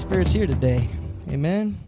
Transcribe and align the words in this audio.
Spirit's 0.00 0.32
here 0.32 0.46
today. 0.46 0.88
Amen. 1.28 1.78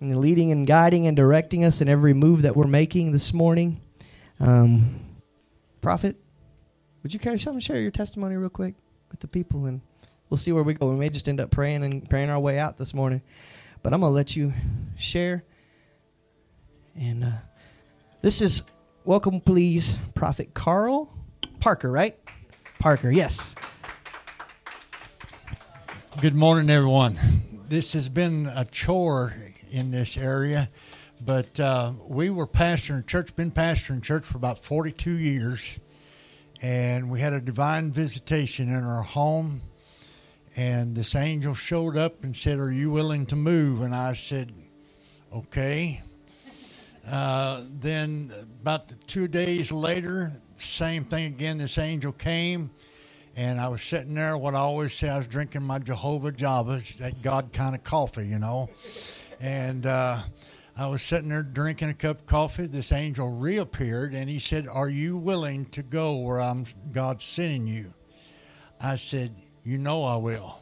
And 0.00 0.16
leading 0.16 0.50
and 0.52 0.66
guiding 0.66 1.06
and 1.06 1.16
directing 1.16 1.64
us 1.64 1.80
in 1.80 1.88
every 1.88 2.14
move 2.14 2.42
that 2.42 2.56
we're 2.56 2.66
making 2.66 3.12
this 3.12 3.32
morning. 3.32 3.80
Um, 4.40 5.00
Prophet, 5.80 6.16
would 7.02 7.14
you 7.14 7.20
care 7.20 7.36
to 7.36 7.60
share 7.60 7.78
your 7.78 7.90
testimony 7.90 8.36
real 8.36 8.48
quick 8.48 8.74
with 9.10 9.20
the 9.20 9.28
people 9.28 9.66
and 9.66 9.80
we'll 10.28 10.38
see 10.38 10.52
where 10.52 10.62
we 10.62 10.74
go. 10.74 10.90
We 10.90 10.96
may 10.96 11.08
just 11.08 11.28
end 11.28 11.40
up 11.40 11.50
praying 11.50 11.84
and 11.84 12.08
praying 12.08 12.30
our 12.30 12.40
way 12.40 12.58
out 12.58 12.76
this 12.76 12.92
morning. 12.92 13.22
But 13.82 13.92
I'm 13.92 14.00
going 14.00 14.10
to 14.10 14.14
let 14.14 14.36
you 14.36 14.52
share. 14.96 15.44
And 16.96 17.24
uh, 17.24 17.30
this 18.22 18.40
is 18.40 18.62
welcome, 19.06 19.40
please, 19.40 19.98
Prophet 20.14 20.52
Carl 20.52 21.08
Parker, 21.60 21.90
right? 21.90 22.18
Parker, 22.80 23.10
yes. 23.10 23.54
Good 26.20 26.34
morning, 26.34 26.68
everyone. 26.68 27.16
This 27.68 27.92
has 27.92 28.08
been 28.08 28.46
a 28.46 28.64
chore 28.64 29.32
in 29.70 29.92
this 29.92 30.16
area, 30.16 30.70
but 31.20 31.60
uh, 31.60 31.92
we 32.08 32.30
were 32.30 32.48
pastoring 32.48 33.06
church, 33.06 33.36
been 33.36 33.52
pastoring 33.52 34.02
church 34.02 34.24
for 34.24 34.38
about 34.38 34.58
42 34.58 35.12
years, 35.12 35.78
and 36.60 37.08
we 37.08 37.20
had 37.20 37.32
a 37.32 37.40
divine 37.40 37.92
visitation 37.92 38.68
in 38.68 38.82
our 38.82 39.02
home. 39.02 39.62
And 40.56 40.96
this 40.96 41.14
angel 41.14 41.54
showed 41.54 41.96
up 41.96 42.24
and 42.24 42.36
said, 42.36 42.58
Are 42.58 42.72
you 42.72 42.90
willing 42.90 43.26
to 43.26 43.36
move? 43.36 43.82
And 43.82 43.94
I 43.94 44.14
said, 44.14 44.52
Okay. 45.32 46.02
Uh, 47.08 47.62
then 47.80 48.32
about 48.60 48.92
two 49.06 49.28
days 49.28 49.70
later, 49.70 50.32
same 50.56 51.04
thing 51.04 51.26
again. 51.26 51.58
This 51.58 51.78
angel 51.78 52.10
came, 52.10 52.70
and 53.36 53.60
I 53.60 53.68
was 53.68 53.80
sitting 53.80 54.14
there. 54.14 54.36
What 54.36 54.56
I 54.56 54.58
always 54.58 54.92
say, 54.92 55.08
I 55.08 55.16
was 55.16 55.28
drinking 55.28 55.62
my 55.62 55.78
Jehovah 55.78 56.32
Javas, 56.32 56.96
that 56.96 57.22
God 57.22 57.52
kind 57.52 57.76
of 57.76 57.84
coffee, 57.84 58.26
you 58.26 58.40
know. 58.40 58.70
And 59.38 59.86
uh, 59.86 60.18
I 60.76 60.88
was 60.88 61.00
sitting 61.00 61.28
there 61.28 61.44
drinking 61.44 61.90
a 61.90 61.94
cup 61.94 62.20
of 62.22 62.26
coffee. 62.26 62.66
This 62.66 62.90
angel 62.90 63.30
reappeared, 63.30 64.12
and 64.12 64.28
he 64.28 64.40
said, 64.40 64.66
"Are 64.66 64.88
you 64.88 65.16
willing 65.16 65.66
to 65.66 65.84
go 65.84 66.16
where 66.16 66.40
I'm 66.40 66.64
God's 66.90 67.24
sending 67.24 67.68
you?" 67.68 67.94
I 68.80 68.96
said, 68.96 69.36
"You 69.62 69.78
know 69.78 70.02
I 70.02 70.16
will." 70.16 70.58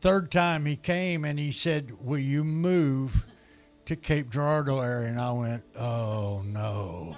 Third 0.00 0.30
time 0.30 0.66
he 0.66 0.76
came, 0.76 1.24
and 1.24 1.36
he 1.36 1.50
said, 1.50 1.94
"Will 2.00 2.18
you 2.18 2.44
move?" 2.44 3.24
To 3.86 3.96
Cape 3.96 4.30
Girardeau 4.30 4.80
area, 4.80 5.08
and 5.08 5.20
I 5.20 5.32
went, 5.32 5.64
"Oh 5.76 6.42
no." 6.46 7.16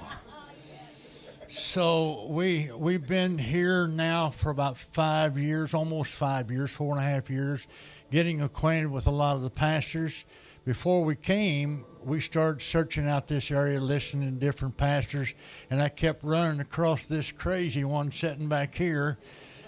So 1.48 2.28
we 2.30 2.70
we've 2.74 3.06
been 3.06 3.36
here 3.36 3.86
now 3.86 4.30
for 4.30 4.50
about 4.50 4.78
five 4.78 5.36
years, 5.36 5.74
almost 5.74 6.12
five 6.12 6.50
years, 6.50 6.70
four 6.70 6.96
and 6.96 7.04
a 7.04 7.06
half 7.06 7.28
years, 7.28 7.66
getting 8.10 8.40
acquainted 8.40 8.90
with 8.90 9.06
a 9.06 9.10
lot 9.10 9.36
of 9.36 9.42
the 9.42 9.50
pastors. 9.50 10.24
Before 10.64 11.04
we 11.04 11.14
came, 11.16 11.84
we 12.04 12.20
started 12.20 12.62
searching 12.62 13.08
out 13.08 13.26
this 13.26 13.50
area, 13.50 13.80
listening 13.80 14.32
to 14.32 14.40
different 14.40 14.76
pastors, 14.76 15.34
and 15.68 15.82
I 15.82 15.88
kept 15.88 16.22
running 16.22 16.60
across 16.60 17.04
this 17.04 17.32
crazy 17.32 17.84
one 17.84 18.10
sitting 18.12 18.48
back 18.48 18.76
here, 18.76 19.18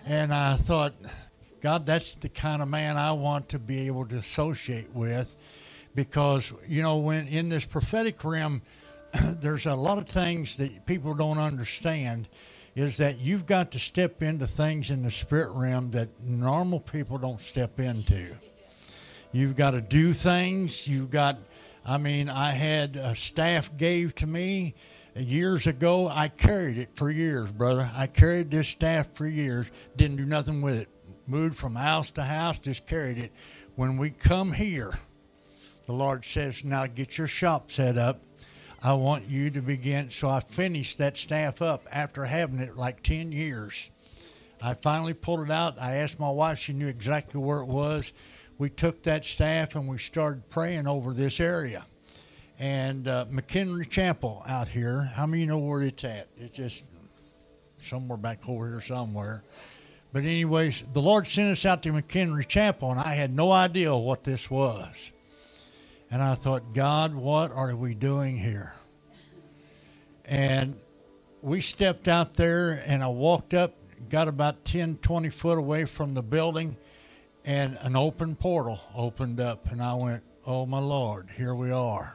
and 0.07 0.33
I 0.33 0.55
thought, 0.55 0.95
God, 1.61 1.85
that's 1.85 2.15
the 2.15 2.29
kind 2.29 2.63
of 2.63 2.69
man 2.69 2.97
I 2.97 3.13
want 3.13 3.49
to 3.51 3.59
be 3.59 3.87
able 3.89 4.07
to 4.07 4.17
associate 4.17 4.95
with 4.95 5.37
because 5.95 6.53
you 6.67 6.83
know 6.83 6.99
when 6.99 7.27
in 7.29 7.49
this 7.49 7.65
prophetic 7.65 8.23
realm 8.25 8.63
there's 9.25 9.67
a 9.67 9.75
lot 9.75 9.99
of 9.99 10.09
things 10.09 10.57
that 10.57 10.87
people 10.87 11.15
don't 11.15 11.39
understand 11.39 12.29
is 12.75 12.97
that 12.97 13.19
you've 13.19 13.47
got 13.47 13.71
to 13.71 13.79
step 13.79 14.21
into 14.23 14.47
things 14.47 14.91
in 14.91 15.03
the 15.03 15.11
spirit 15.11 15.53
realm 15.53 15.93
that 15.93 16.09
normal 16.21 16.81
people 16.81 17.19
don't 17.19 17.39
step 17.39 17.79
into. 17.79 18.37
You've 19.31 19.55
got 19.55 19.73
to 19.73 19.81
do 19.81 20.13
things. 20.13 20.89
You've 20.89 21.11
got 21.11 21.39
i 21.87 21.99
mean 21.99 22.31
i 22.31 22.53
had 22.53 22.97
a 22.97 23.15
staff 23.15 23.77
gave 23.77 24.15
to 24.15 24.27
me 24.27 24.75
years 25.15 25.67
ago. 25.67 26.09
I 26.09 26.29
carried 26.29 26.79
it 26.79 26.91
for 26.95 27.11
years 27.11 27.53
brother. 27.53 27.91
I 27.95 28.07
carried 28.07 28.51
this 28.51 28.69
staff 28.69 29.13
for 29.13 29.27
years. 29.27 29.71
Didn't 29.97 30.17
do 30.17 30.27
nothing 30.27 30.63
with 30.63 30.79
it. 30.79 30.89
Moved 31.27 31.57
from 31.57 31.77
house 31.77 32.11
to 32.13 32.23
house 32.23 32.59
just 32.59 32.87
carried 32.87 33.19
it. 33.19 33.33
When 33.77 33.97
we 33.97 34.11
come 34.11 34.53
here 34.53 34.99
the 35.87 35.93
Lord 35.93 36.25
says, 36.25 36.65
Now 36.65 36.87
get 36.87 37.19
your 37.19 37.27
shop 37.27 37.71
set 37.71 37.99
up. 37.99 38.23
I 38.83 38.93
want 38.95 39.29
you 39.29 39.51
to 39.51 39.63
begin. 39.63 40.11
So 40.11 40.29
I 40.29 40.41
finished 40.41 40.99
that 40.99 41.17
staff 41.17 41.63
up 41.63 41.87
after 41.91 42.27
having 42.27 42.61
it 42.61 42.77
like 42.77 43.03
10 43.03 43.33
years. 43.33 43.91
I 44.61 44.75
finally 44.75 45.15
pulled 45.15 45.41
it 45.41 45.51
out. 45.51 45.81
I 45.81 45.97
asked 45.97 46.21
my 46.21 46.31
wife, 46.31 46.59
she 46.59 46.73
knew 46.73 46.87
exactly 46.87 47.41
where 47.41 47.61
it 47.61 47.69
was. 47.69 48.13
We 48.57 48.71
took 48.71 49.03
that 49.03 49.25
staff 49.25 49.75
and 49.75 49.89
we 49.89 49.99
started 49.99 50.49
praying 50.49 50.87
over 50.87 51.13
this 51.13 51.41
area. 51.41 51.87
And 52.59 53.09
uh, 53.09 53.27
McKendree 53.31 53.91
Chapel 53.91 54.45
out 54.47 54.69
here, 54.69 55.11
how 55.15 55.27
many 55.27 55.45
know 55.45 55.59
where 55.59 55.83
it's 55.83 56.05
at? 56.05 56.29
It's 56.37 56.57
just 56.57 56.85
somewhere 57.79 58.17
back 58.17 58.49
over 58.49 58.69
here 58.69 58.81
somewhere. 58.81 59.43
But, 60.13 60.23
anyways, 60.23 60.85
the 60.93 61.03
Lord 61.03 61.27
sent 61.27 61.51
us 61.51 61.67
out 61.67 61.83
to 61.83 61.93
McKendree 61.93 62.47
Chapel, 62.47 62.93
and 62.93 63.01
I 63.01 63.15
had 63.15 63.35
no 63.35 63.51
idea 63.51 63.97
what 63.97 64.23
this 64.23 64.49
was. 64.49 65.11
And 66.15 66.23
I 66.23 66.37
thought, 66.37 66.73
God, 66.73 67.13
what 67.13 67.51
are 67.51 67.75
we 67.75 67.93
doing 67.93 68.39
here? 68.39 68.75
And 70.25 70.77
we 71.43 71.61
stepped 71.61 72.07
out 72.07 72.35
there, 72.35 72.71
and 72.87 73.03
I 73.03 73.09
walked 73.09 73.53
up, 73.53 73.75
got 74.09 74.29
about 74.29 74.65
10, 74.65 74.99
20 74.99 75.31
foot 75.31 75.59
away 75.59 75.87
from 75.87 76.15
the 76.15 76.23
building, 76.23 76.77
and 77.45 77.77
an 77.81 77.97
open 77.97 78.37
portal 78.37 78.79
opened 78.95 79.41
up. 79.41 79.69
And 79.73 79.83
I 79.83 79.95
went, 79.95 80.23
Oh, 80.47 80.67
my 80.67 80.79
Lord, 80.79 81.31
here 81.37 81.53
we 81.53 81.73
are. 81.73 82.15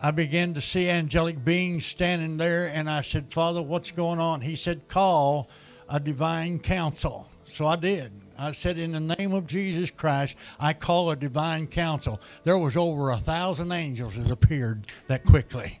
I 0.00 0.12
began 0.12 0.54
to 0.54 0.60
see 0.60 0.88
angelic 0.88 1.44
beings 1.44 1.84
standing 1.84 2.36
there, 2.36 2.68
and 2.68 2.88
I 2.88 3.00
said, 3.00 3.32
Father, 3.32 3.62
what's 3.62 3.90
going 3.90 4.20
on? 4.20 4.42
He 4.42 4.54
said, 4.54 4.86
Call 4.86 5.50
a 5.88 5.98
divine 5.98 6.60
council. 6.60 7.28
So 7.42 7.66
I 7.66 7.74
did. 7.74 8.12
I 8.40 8.52
said, 8.52 8.78
in 8.78 8.92
the 8.92 9.00
name 9.00 9.34
of 9.34 9.46
Jesus 9.46 9.90
Christ, 9.90 10.34
I 10.58 10.72
call 10.72 11.10
a 11.10 11.16
divine 11.16 11.66
council. 11.66 12.22
There 12.42 12.56
was 12.56 12.74
over 12.74 13.10
a 13.10 13.18
thousand 13.18 13.70
angels 13.70 14.16
that 14.16 14.30
appeared 14.30 14.86
that 15.08 15.26
quickly. 15.26 15.78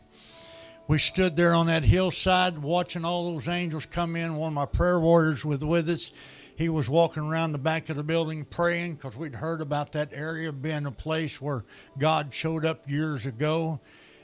We 0.86 0.98
stood 0.98 1.36
there 1.36 1.54
on 1.54 1.68
that 1.68 1.84
hillside 1.84 2.58
watching 2.58 3.02
all 3.02 3.32
those 3.32 3.48
angels 3.48 3.86
come 3.86 4.14
in. 4.14 4.36
One 4.36 4.48
of 4.48 4.54
my 4.54 4.66
prayer 4.66 5.00
warriors 5.00 5.42
was 5.42 5.64
with 5.64 5.88
us. 5.88 6.12
He 6.54 6.68
was 6.68 6.90
walking 6.90 7.22
around 7.22 7.52
the 7.52 7.58
back 7.58 7.88
of 7.88 7.96
the 7.96 8.04
building 8.04 8.44
praying 8.44 8.96
because 8.96 9.16
we'd 9.16 9.36
heard 9.36 9.62
about 9.62 9.92
that 9.92 10.10
area 10.12 10.52
being 10.52 10.84
a 10.84 10.92
place 10.92 11.40
where 11.40 11.64
God 11.96 12.34
showed 12.34 12.66
up 12.66 12.90
years 12.90 13.24
ago. 13.24 13.80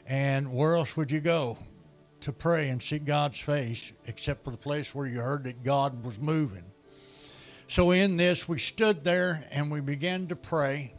And 0.06 0.52
where 0.52 0.76
else 0.76 0.94
would 0.94 1.10
you 1.10 1.20
go 1.20 1.58
to 2.20 2.32
pray 2.34 2.68
and 2.68 2.82
see 2.82 2.98
God's 2.98 3.40
face 3.40 3.92
except 4.04 4.44
for 4.44 4.50
the 4.50 4.58
place 4.58 4.94
where 4.94 5.06
you 5.06 5.22
heard 5.22 5.44
that 5.44 5.64
God 5.64 6.04
was 6.04 6.20
moving? 6.20 6.64
So 7.68 7.90
in 7.90 8.16
this, 8.16 8.48
we 8.48 8.58
stood 8.58 9.04
there 9.04 9.46
and 9.50 9.70
we 9.70 9.80
began 9.80 10.28
to 10.28 10.36
pray. 10.36 10.94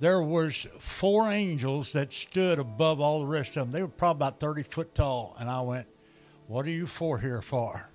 There 0.00 0.20
was 0.20 0.66
four 0.80 1.30
angels 1.30 1.92
that 1.92 2.12
stood 2.12 2.58
above 2.58 3.00
all 3.00 3.20
the 3.20 3.26
rest 3.26 3.56
of 3.56 3.66
them. 3.66 3.72
They 3.72 3.82
were 3.82 3.88
probably 3.88 4.26
about 4.26 4.40
30 4.40 4.64
foot 4.64 4.94
tall. 4.96 5.36
And 5.38 5.48
I 5.48 5.60
went, 5.60 5.86
what 6.48 6.66
are 6.66 6.70
you 6.70 6.86
four 6.88 7.20
here 7.20 7.40
for? 7.40 7.88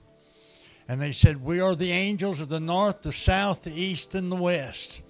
And 0.87 1.01
they 1.01 1.11
said, 1.11 1.43
we 1.43 1.59
are 1.59 1.75
the 1.75 1.91
angels 1.91 2.39
of 2.39 2.47
the 2.47 2.61
north, 2.61 3.01
the 3.01 3.11
south, 3.11 3.63
the 3.63 3.73
east, 3.73 4.15
and 4.15 4.31
the 4.31 4.37
west. 4.37 5.03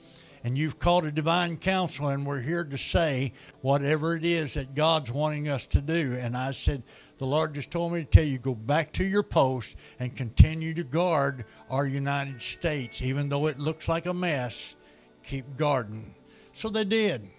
And 0.43 0.57
you've 0.57 0.79
called 0.79 1.05
a 1.05 1.11
divine 1.11 1.57
council, 1.57 2.07
and 2.07 2.25
we're 2.25 2.41
here 2.41 2.63
to 2.63 2.77
say 2.77 3.33
whatever 3.61 4.15
it 4.15 4.25
is 4.25 4.55
that 4.55 4.73
God's 4.73 5.11
wanting 5.11 5.47
us 5.47 5.67
to 5.67 5.81
do. 5.81 6.17
And 6.19 6.35
I 6.35 6.51
said, 6.51 6.83
the 7.17 7.25
Lord 7.25 7.55
just 7.55 7.71
told 7.71 7.93
me 7.93 8.01
to 8.01 8.05
tell 8.05 8.23
you 8.23 8.37
go 8.37 8.53
back 8.53 8.93
to 8.93 9.03
your 9.03 9.23
post 9.23 9.75
and 9.99 10.15
continue 10.15 10.73
to 10.75 10.83
guard 10.83 11.45
our 11.69 11.85
United 11.85 12.41
States. 12.41 13.01
Even 13.01 13.29
though 13.29 13.47
it 13.47 13.57
looks 13.57 13.87
like 13.87 14.05
a 14.05 14.13
mess, 14.13 14.75
keep 15.23 15.57
guarding. 15.57 16.13
So 16.53 16.69
they 16.69 16.83
did. 16.83 17.29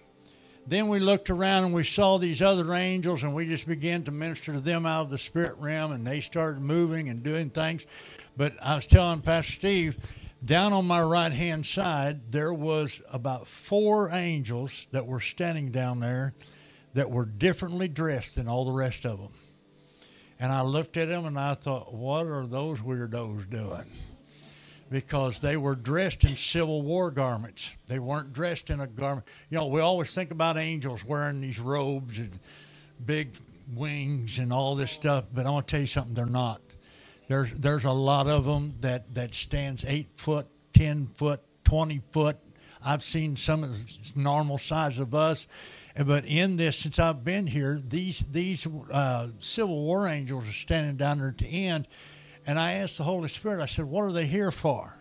then 0.67 0.87
we 0.87 0.99
looked 0.99 1.29
around 1.29 1.65
and 1.65 1.73
we 1.73 1.83
saw 1.83 2.17
these 2.17 2.41
other 2.41 2.73
angels, 2.73 3.23
and 3.23 3.33
we 3.33 3.47
just 3.47 3.67
began 3.67 4.03
to 4.03 4.11
minister 4.11 4.53
to 4.53 4.61
them 4.61 4.85
out 4.85 5.01
of 5.01 5.09
the 5.09 5.17
spirit 5.17 5.57
realm, 5.57 5.91
and 5.91 6.05
they 6.05 6.21
started 6.21 6.61
moving 6.61 7.09
and 7.09 7.23
doing 7.23 7.49
things. 7.49 7.85
But 8.37 8.53
I 8.61 8.75
was 8.75 8.85
telling 8.85 9.21
Pastor 9.21 9.51
Steve, 9.53 9.97
down 10.45 10.71
on 10.71 10.85
my 10.85 11.01
right 11.01 11.31
hand 11.31 11.65
side, 11.65 12.31
there 12.31 12.53
was 12.53 13.01
about 13.11 13.47
four 13.47 14.09
angels 14.11 14.87
that 14.91 15.07
were 15.07 15.19
standing 15.19 15.71
down 15.71 15.99
there 15.99 16.33
that 16.93 17.09
were 17.09 17.25
differently 17.25 17.87
dressed 17.87 18.35
than 18.35 18.47
all 18.47 18.63
the 18.63 18.71
rest 18.71 19.05
of 19.05 19.19
them. 19.19 19.31
And 20.39 20.53
I 20.53 20.61
looked 20.61 20.95
at 20.97 21.09
them 21.09 21.25
and 21.25 21.37
I 21.37 21.53
thought, 21.53 21.93
what 21.93 22.25
are 22.25 22.45
those 22.45 22.79
weirdos 22.79 23.49
doing? 23.49 23.85
Because 24.89 25.39
they 25.39 25.57
were 25.57 25.75
dressed 25.75 26.23
in 26.23 26.35
Civil 26.35 26.81
War 26.81 27.11
garments. 27.11 27.75
They 27.87 27.99
weren't 27.99 28.33
dressed 28.33 28.69
in 28.69 28.79
a 28.79 28.87
garment. 28.87 29.27
You 29.49 29.57
know, 29.57 29.67
we 29.67 29.81
always 29.81 30.13
think 30.13 30.31
about 30.31 30.57
angels 30.57 31.03
wearing 31.03 31.41
these 31.41 31.59
robes 31.59 32.17
and 32.17 32.39
big 33.05 33.35
wings 33.75 34.39
and 34.39 34.51
all 34.51 34.75
this 34.75 34.91
stuff, 34.91 35.25
but 35.33 35.45
I 35.45 35.51
want 35.51 35.67
to 35.67 35.71
tell 35.71 35.81
you 35.81 35.85
something, 35.85 36.15
they're 36.15 36.25
not. 36.25 36.61
There's 37.27 37.51
there's 37.51 37.85
a 37.85 37.91
lot 37.91 38.25
of 38.27 38.45
them 38.45 38.73
that 38.81 39.13
that 39.13 39.35
stands 39.35 39.85
eight 39.87 40.09
foot, 40.15 40.47
ten 40.73 41.05
foot, 41.05 41.41
twenty 41.63 42.01
foot. 42.11 42.37
I've 42.83 43.03
seen 43.03 43.35
some 43.35 43.63
of 43.63 43.77
normal 44.15 44.57
size 44.57 44.99
of 44.99 45.13
us, 45.13 45.47
but 46.05 46.25
in 46.25 46.57
this, 46.57 46.77
since 46.77 46.99
I've 46.99 47.23
been 47.23 47.47
here, 47.47 47.79
these 47.83 48.19
these 48.19 48.67
uh, 48.91 49.29
Civil 49.39 49.83
War 49.83 50.07
angels 50.07 50.47
are 50.47 50.53
standing 50.53 50.97
down 50.97 51.19
there 51.19 51.29
at 51.29 51.37
the 51.37 51.67
end, 51.67 51.87
and 52.45 52.59
I 52.59 52.73
asked 52.73 52.97
the 52.97 53.03
Holy 53.03 53.29
Spirit. 53.29 53.61
I 53.61 53.65
said, 53.65 53.85
"What 53.85 54.03
are 54.03 54.11
they 54.11 54.27
here 54.27 54.51
for?" 54.51 54.95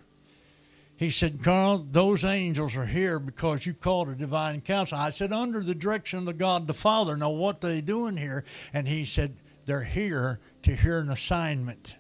He 0.97 1.11
said, 1.11 1.45
Carl, 1.45 1.87
those 1.89 2.25
angels 2.25 2.77
are 2.77 2.87
here 2.87 3.21
because 3.21 3.65
you 3.65 3.73
called 3.73 4.09
a 4.09 4.17
divine 4.17 4.62
council. 4.62 4.99
I 4.99 5.11
said, 5.11 5.33
under 5.33 5.61
the 5.61 5.73
direction 5.73 6.19
of 6.19 6.25
the 6.25 6.33
God 6.33 6.67
the 6.67 6.75
Father. 6.75 7.17
Now, 7.17 7.31
what 7.31 7.61
they 7.61 7.81
doing 7.81 8.17
here? 8.17 8.43
And 8.73 8.89
he 8.89 9.05
said, 9.05 9.37
they're 9.69 9.85
here 9.85 10.41
to 10.62 10.75
hear 10.75 10.99
an 10.99 11.11
assignment. 11.11 11.99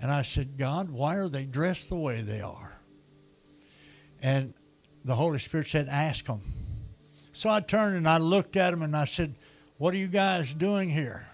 And 0.00 0.10
I 0.10 0.22
said, 0.22 0.56
God, 0.56 0.90
why 0.90 1.16
are 1.16 1.28
they 1.28 1.44
dressed 1.44 1.90
the 1.90 1.96
way 1.96 2.22
they 2.22 2.40
are? 2.40 2.80
And 4.22 4.54
the 5.04 5.16
Holy 5.16 5.38
Spirit 5.38 5.66
said, 5.66 5.86
Ask 5.86 6.24
them. 6.24 6.40
So 7.32 7.48
I 7.50 7.60
turned 7.60 7.96
and 7.96 8.08
I 8.08 8.18
looked 8.18 8.56
at 8.56 8.70
them 8.70 8.82
and 8.82 8.96
I 8.96 9.04
said, 9.04 9.34
What 9.78 9.94
are 9.94 9.98
you 9.98 10.08
guys 10.08 10.54
doing 10.54 10.90
here? 10.90 11.28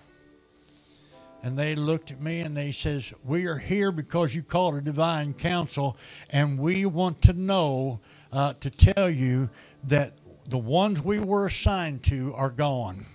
And 1.43 1.59
they 1.59 1.75
looked 1.75 2.11
at 2.11 2.21
me 2.21 2.41
and 2.41 2.56
they 2.56 2.73
says, 2.73 3.15
"We 3.25 3.47
are 3.47 3.59
here 3.59 3.93
because 3.93 4.35
you 4.35 4.43
called 4.43 4.75
a 4.75 4.81
divine 4.81 5.35
council, 5.35 5.97
and 6.31 6.59
we 6.59 6.85
want 6.85 7.23
to 7.23 7.33
know 7.33 8.00
uh, 8.33 8.55
to 8.55 8.71
tell 8.71 9.09
you 9.09 9.49
that 9.85 10.15
the 10.49 10.59
ones 10.59 11.00
we 11.00 11.21
were 11.21 11.47
assigned 11.47 12.03
to 12.05 12.35
are 12.35 12.50
gone." 12.50 13.06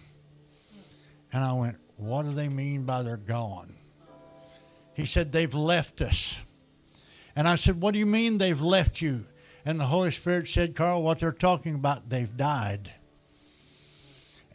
And 1.34 1.44
I 1.44 1.52
went, 1.52 1.80
"What 1.98 2.24
do 2.24 2.32
they 2.32 2.48
mean 2.48 2.86
by 2.86 3.02
they're 3.02 3.18
gone?" 3.18 3.76
He 4.94 5.06
said, 5.06 5.32
They've 5.32 5.54
left 5.54 6.02
us. 6.02 6.40
And 7.36 7.48
I 7.48 7.56
said, 7.56 7.82
What 7.82 7.94
do 7.94 8.00
you 8.00 8.06
mean 8.06 8.38
they've 8.38 8.62
left 8.62 9.02
you? 9.02 9.26
And 9.66 9.80
the 9.80 9.86
Holy 9.86 10.12
Spirit 10.12 10.48
said, 10.48 10.76
Carl, 10.76 11.04
what 11.04 11.20
they're 11.20 11.32
talking 11.32 11.76
about, 11.76 12.10
they've 12.10 12.36
died. 12.36 12.94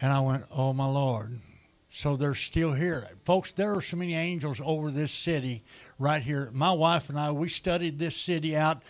And 0.01 0.13
I 0.13 0.21
went, 0.21 0.45
Oh, 0.51 0.73
my 0.73 0.87
Lord. 0.87 1.41
So 1.89 2.17
they're 2.17 2.35
still 2.35 2.75
here. 2.75 3.09
Folks, 3.25 3.53
there 3.53 3.75
are 3.75 3.81
so 3.81 3.97
many 3.97 4.15
angels 4.15 4.61
over 4.63 4.91
this 4.91 5.11
city 5.11 5.65
right 5.99 6.23
here. 6.23 6.51
My 6.53 6.73
wife 6.73 7.09
and 7.09 7.19
I, 7.19 7.33
we 7.33 7.49
studied 7.49 7.99
this 7.99 8.15
city 8.15 8.55
out 8.55 8.83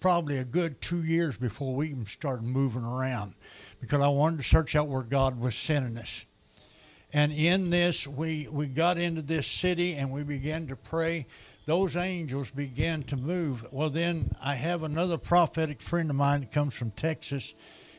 probably 0.00 0.38
a 0.38 0.44
good 0.44 0.80
two 0.80 1.02
years 1.02 1.36
before 1.36 1.74
we 1.74 1.90
even 1.90 2.06
started 2.06 2.44
moving 2.44 2.82
around 2.82 3.34
because 3.80 4.00
I 4.00 4.08
wanted 4.08 4.38
to 4.38 4.42
search 4.42 4.74
out 4.74 4.88
where 4.88 5.02
God 5.02 5.38
was 5.38 5.54
sending 5.54 5.98
us. 5.98 6.26
And 7.12 7.32
in 7.32 7.70
this, 7.70 8.06
we, 8.06 8.48
we 8.50 8.66
got 8.66 8.98
into 8.98 9.22
this 9.22 9.46
city 9.46 9.94
and 9.94 10.10
we 10.10 10.22
began 10.22 10.66
to 10.68 10.76
pray. 10.76 11.26
Those 11.66 11.96
angels 11.96 12.52
began 12.52 13.02
to 13.04 13.16
move. 13.16 13.66
Well, 13.72 13.90
then 13.90 14.30
I 14.40 14.54
have 14.54 14.84
another 14.84 15.18
prophetic 15.18 15.82
friend 15.82 16.08
of 16.10 16.14
mine 16.14 16.40
that 16.40 16.52
comes 16.52 16.74
from 16.74 16.92
Texas. 16.92 17.56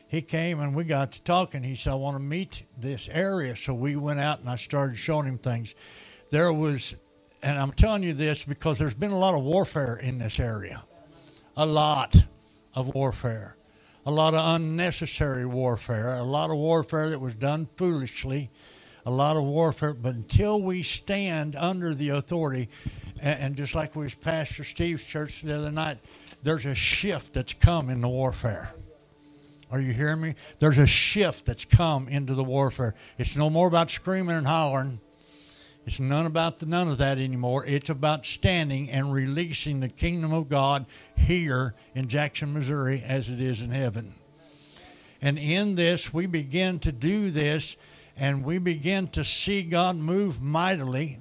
He 0.08 0.22
came 0.22 0.58
and 0.58 0.74
we 0.74 0.84
got 0.84 1.12
to 1.12 1.22
talking. 1.22 1.62
He 1.62 1.74
said, 1.74 1.92
I 1.92 1.96
want 1.96 2.14
to 2.16 2.22
meet 2.22 2.66
this 2.78 3.10
area. 3.12 3.54
So 3.54 3.74
we 3.74 3.94
went 3.94 4.20
out 4.20 4.40
and 4.40 4.48
I 4.48 4.56
started 4.56 4.96
showing 4.96 5.26
him 5.26 5.36
things. 5.36 5.74
There 6.30 6.50
was, 6.50 6.96
and 7.42 7.58
I'm 7.58 7.72
telling 7.72 8.04
you 8.04 8.14
this 8.14 8.42
because 8.42 8.78
there's 8.78 8.94
been 8.94 9.10
a 9.10 9.18
lot 9.18 9.34
of 9.34 9.44
warfare 9.44 9.96
in 9.96 10.16
this 10.16 10.40
area. 10.40 10.84
A 11.54 11.66
lot 11.66 12.16
of 12.74 12.94
warfare. 12.94 13.56
A 14.06 14.10
lot 14.10 14.32
of 14.32 14.40
unnecessary 14.42 15.44
warfare. 15.44 16.14
A 16.14 16.22
lot 16.22 16.48
of 16.48 16.56
warfare 16.56 17.10
that 17.10 17.20
was 17.20 17.34
done 17.34 17.68
foolishly 17.76 18.50
a 19.08 19.10
lot 19.10 19.38
of 19.38 19.44
warfare, 19.44 19.94
but 19.94 20.14
until 20.14 20.60
we 20.60 20.82
stand 20.82 21.56
under 21.56 21.94
the 21.94 22.10
authority, 22.10 22.68
and, 23.20 23.40
and 23.40 23.56
just 23.56 23.74
like 23.74 23.94
we 23.96 24.04
was 24.04 24.14
Pastor 24.14 24.64
Steve's 24.64 25.04
church 25.04 25.42
the 25.42 25.56
other 25.56 25.70
night, 25.70 25.98
there's 26.42 26.66
a 26.66 26.74
shift 26.74 27.34
that's 27.34 27.54
come 27.54 27.90
in 27.90 28.00
the 28.00 28.08
warfare. 28.08 28.72
Are 29.70 29.80
you 29.80 29.92
hearing 29.92 30.20
me? 30.20 30.34
There's 30.58 30.78
a 30.78 30.86
shift 30.86 31.44
that's 31.44 31.64
come 31.64 32.08
into 32.08 32.34
the 32.34 32.44
warfare. 32.44 32.94
It's 33.18 33.36
no 33.36 33.50
more 33.50 33.68
about 33.68 33.90
screaming 33.90 34.36
and 34.36 34.46
hollering. 34.46 35.00
It's 35.84 36.00
none 36.00 36.26
about 36.26 36.58
the 36.58 36.66
none 36.66 36.88
of 36.88 36.98
that 36.98 37.18
anymore. 37.18 37.64
It's 37.64 37.90
about 37.90 38.26
standing 38.26 38.90
and 38.90 39.12
releasing 39.12 39.80
the 39.80 39.88
kingdom 39.88 40.32
of 40.32 40.48
God 40.48 40.86
here 41.16 41.74
in 41.94 42.08
Jackson, 42.08 42.52
Missouri, 42.52 43.02
as 43.02 43.30
it 43.30 43.40
is 43.40 43.62
in 43.62 43.70
heaven. 43.70 44.14
And 45.20 45.38
in 45.38 45.74
this, 45.74 46.12
we 46.12 46.26
begin 46.26 46.78
to 46.80 46.92
do 46.92 47.30
this 47.30 47.76
and 48.16 48.44
we 48.44 48.58
begin 48.58 49.08
to 49.08 49.24
see 49.24 49.62
God 49.62 49.96
move 49.96 50.42
mightily. 50.42 51.20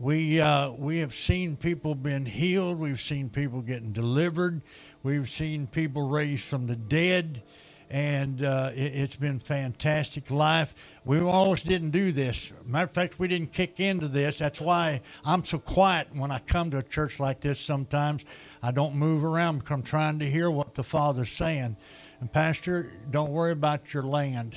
We 0.00 0.40
uh, 0.40 0.70
we 0.70 1.00
have 1.00 1.14
seen 1.14 1.56
people 1.58 1.94
being 1.94 2.24
healed. 2.24 2.78
We've 2.78 2.98
seen 2.98 3.28
people 3.28 3.60
getting 3.60 3.92
delivered. 3.92 4.62
We've 5.02 5.28
seen 5.28 5.66
people 5.66 6.08
raised 6.08 6.44
from 6.44 6.68
the 6.68 6.74
dead, 6.74 7.42
and 7.90 8.42
uh, 8.42 8.70
it, 8.74 8.94
has 8.94 9.16
been 9.16 9.40
fantastic 9.40 10.30
life. 10.30 10.74
We 11.04 11.20
always 11.20 11.62
didn't 11.62 11.90
do 11.90 12.12
this. 12.12 12.50
Matter 12.64 12.84
of 12.84 12.92
fact, 12.92 13.18
we 13.18 13.28
didn't 13.28 13.52
kick 13.52 13.78
into 13.78 14.08
this. 14.08 14.38
That's 14.38 14.58
why 14.58 15.02
I'm 15.22 15.44
so 15.44 15.58
quiet 15.58 16.08
when 16.14 16.30
I 16.30 16.38
come 16.38 16.70
to 16.70 16.78
a 16.78 16.82
church 16.82 17.20
like 17.20 17.42
this. 17.42 17.60
Sometimes 17.60 18.24
I 18.62 18.70
don't 18.70 18.94
move 18.94 19.22
around 19.22 19.58
because 19.58 19.72
I'm 19.72 19.82
trying 19.82 20.18
to 20.20 20.30
hear 20.30 20.50
what 20.50 20.76
the 20.76 20.82
Father's 20.82 21.30
saying. 21.30 21.76
And 22.20 22.32
Pastor, 22.32 22.90
don't 23.10 23.32
worry 23.32 23.52
about 23.52 23.92
your 23.92 24.04
land. 24.04 24.56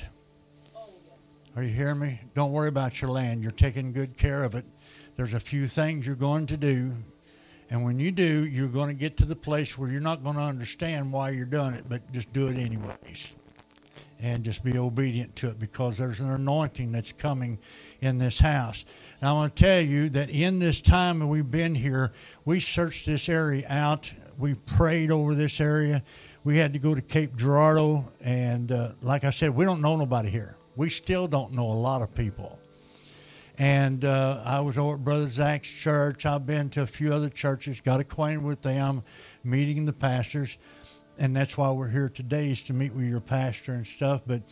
Are 1.54 1.62
you 1.62 1.68
hearing 1.68 1.98
me? 1.98 2.22
Don't 2.34 2.52
worry 2.52 2.70
about 2.70 3.02
your 3.02 3.10
land. 3.10 3.42
You're 3.42 3.52
taking 3.52 3.92
good 3.92 4.16
care 4.16 4.42
of 4.42 4.54
it. 4.54 4.64
There's 5.16 5.34
a 5.34 5.40
few 5.40 5.66
things 5.66 6.06
you're 6.06 6.16
going 6.16 6.46
to 6.46 6.56
do. 6.56 6.96
And 7.70 7.84
when 7.84 7.98
you 7.98 8.10
do, 8.10 8.44
you're 8.44 8.68
going 8.68 8.88
to 8.88 8.94
get 8.94 9.16
to 9.18 9.24
the 9.24 9.36
place 9.36 9.78
where 9.78 9.90
you're 9.90 10.00
not 10.00 10.22
going 10.22 10.36
to 10.36 10.42
understand 10.42 11.12
why 11.12 11.30
you're 11.30 11.46
doing 11.46 11.74
it, 11.74 11.84
but 11.88 12.12
just 12.12 12.32
do 12.32 12.48
it 12.48 12.56
anyways. 12.56 13.28
And 14.20 14.44
just 14.44 14.62
be 14.62 14.78
obedient 14.78 15.36
to 15.36 15.48
it 15.48 15.58
because 15.58 15.98
there's 15.98 16.20
an 16.20 16.30
anointing 16.30 16.92
that's 16.92 17.12
coming 17.12 17.58
in 18.00 18.18
this 18.18 18.38
house. 18.38 18.84
And 19.20 19.28
I 19.28 19.32
want 19.32 19.56
to 19.56 19.62
tell 19.62 19.80
you 19.80 20.08
that 20.10 20.30
in 20.30 20.58
this 20.58 20.80
time 20.80 21.18
that 21.18 21.26
we've 21.26 21.50
been 21.50 21.74
here, 21.74 22.12
we 22.44 22.60
searched 22.60 23.06
this 23.06 23.28
area 23.28 23.66
out. 23.68 24.12
We 24.38 24.54
prayed 24.54 25.10
over 25.10 25.34
this 25.34 25.60
area. 25.60 26.02
We 26.42 26.58
had 26.58 26.72
to 26.74 26.78
go 26.78 26.94
to 26.94 27.02
Cape 27.02 27.36
Girardeau. 27.36 28.12
And 28.20 28.70
uh, 28.70 28.92
like 29.00 29.24
I 29.24 29.30
said, 29.30 29.50
we 29.54 29.64
don't 29.64 29.80
know 29.80 29.96
nobody 29.96 30.30
here 30.30 30.56
we 30.76 30.90
still 30.90 31.28
don't 31.28 31.52
know 31.52 31.66
a 31.66 31.72
lot 31.72 32.02
of 32.02 32.14
people. 32.14 32.58
And 33.56 34.04
uh, 34.04 34.42
I 34.44 34.60
was 34.60 34.76
over 34.76 34.94
at 34.94 35.04
Brother 35.04 35.28
Zach's 35.28 35.68
church. 35.68 36.26
I've 36.26 36.44
been 36.44 36.70
to 36.70 36.82
a 36.82 36.86
few 36.86 37.14
other 37.14 37.28
churches, 37.28 37.80
got 37.80 38.00
acquainted 38.00 38.42
with 38.42 38.62
them, 38.62 39.04
meeting 39.44 39.84
the 39.84 39.92
pastors, 39.92 40.58
and 41.16 41.36
that's 41.36 41.56
why 41.56 41.70
we're 41.70 41.90
here 41.90 42.08
today 42.08 42.50
is 42.50 42.62
to 42.64 42.72
meet 42.72 42.92
with 42.92 43.04
your 43.04 43.20
pastor 43.20 43.72
and 43.72 43.86
stuff. 43.86 44.22
But 44.26 44.42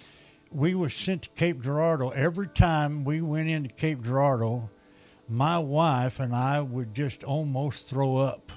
we 0.53 0.75
were 0.75 0.89
sent 0.89 1.23
to 1.23 1.31
Cape 1.31 1.61
Girardeau. 1.61 2.11
Every 2.11 2.47
time 2.47 3.05
we 3.05 3.21
went 3.21 3.49
into 3.49 3.71
Cape 3.71 4.03
Girardeau, 4.03 4.71
my 5.29 5.59
wife 5.59 6.21
and 6.21 6.35
I 6.35 6.61
would 6.61 6.95
just 6.95 7.25
almost 7.25 7.89
throw 7.89 8.19
up. 8.19 8.53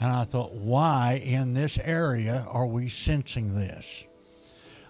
And 0.00 0.10
I 0.10 0.24
thought, 0.24 0.54
why 0.54 1.22
in 1.22 1.54
this 1.54 1.78
area 1.78 2.46
are 2.48 2.66
we 2.66 2.88
sensing 2.88 3.54
this? 3.54 4.08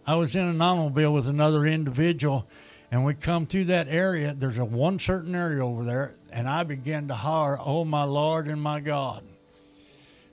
I 0.07 0.17
was 0.17 0.35
in 0.35 0.47
an 0.47 0.63
automobile 0.63 1.13
with 1.13 1.29
another 1.29 1.67
individual, 1.67 2.49
and 2.95 3.05
we 3.05 3.13
come 3.13 3.45
through 3.45 3.65
that 3.65 3.89
area. 3.89 4.37
There's 4.39 4.59
a 4.59 4.65
one 4.65 5.01
certain 5.01 5.35
area 5.35 5.67
over 5.67 5.85
there, 5.85 6.15
and 6.31 6.49
I 6.49 6.63
began 6.63 7.09
to 7.09 7.15
holler, 7.15 7.59
"Oh 7.61 7.85
my 7.85 8.05
Lord 8.05 8.47
and 8.47 8.63
my 8.63 8.79
God!" 8.79 9.25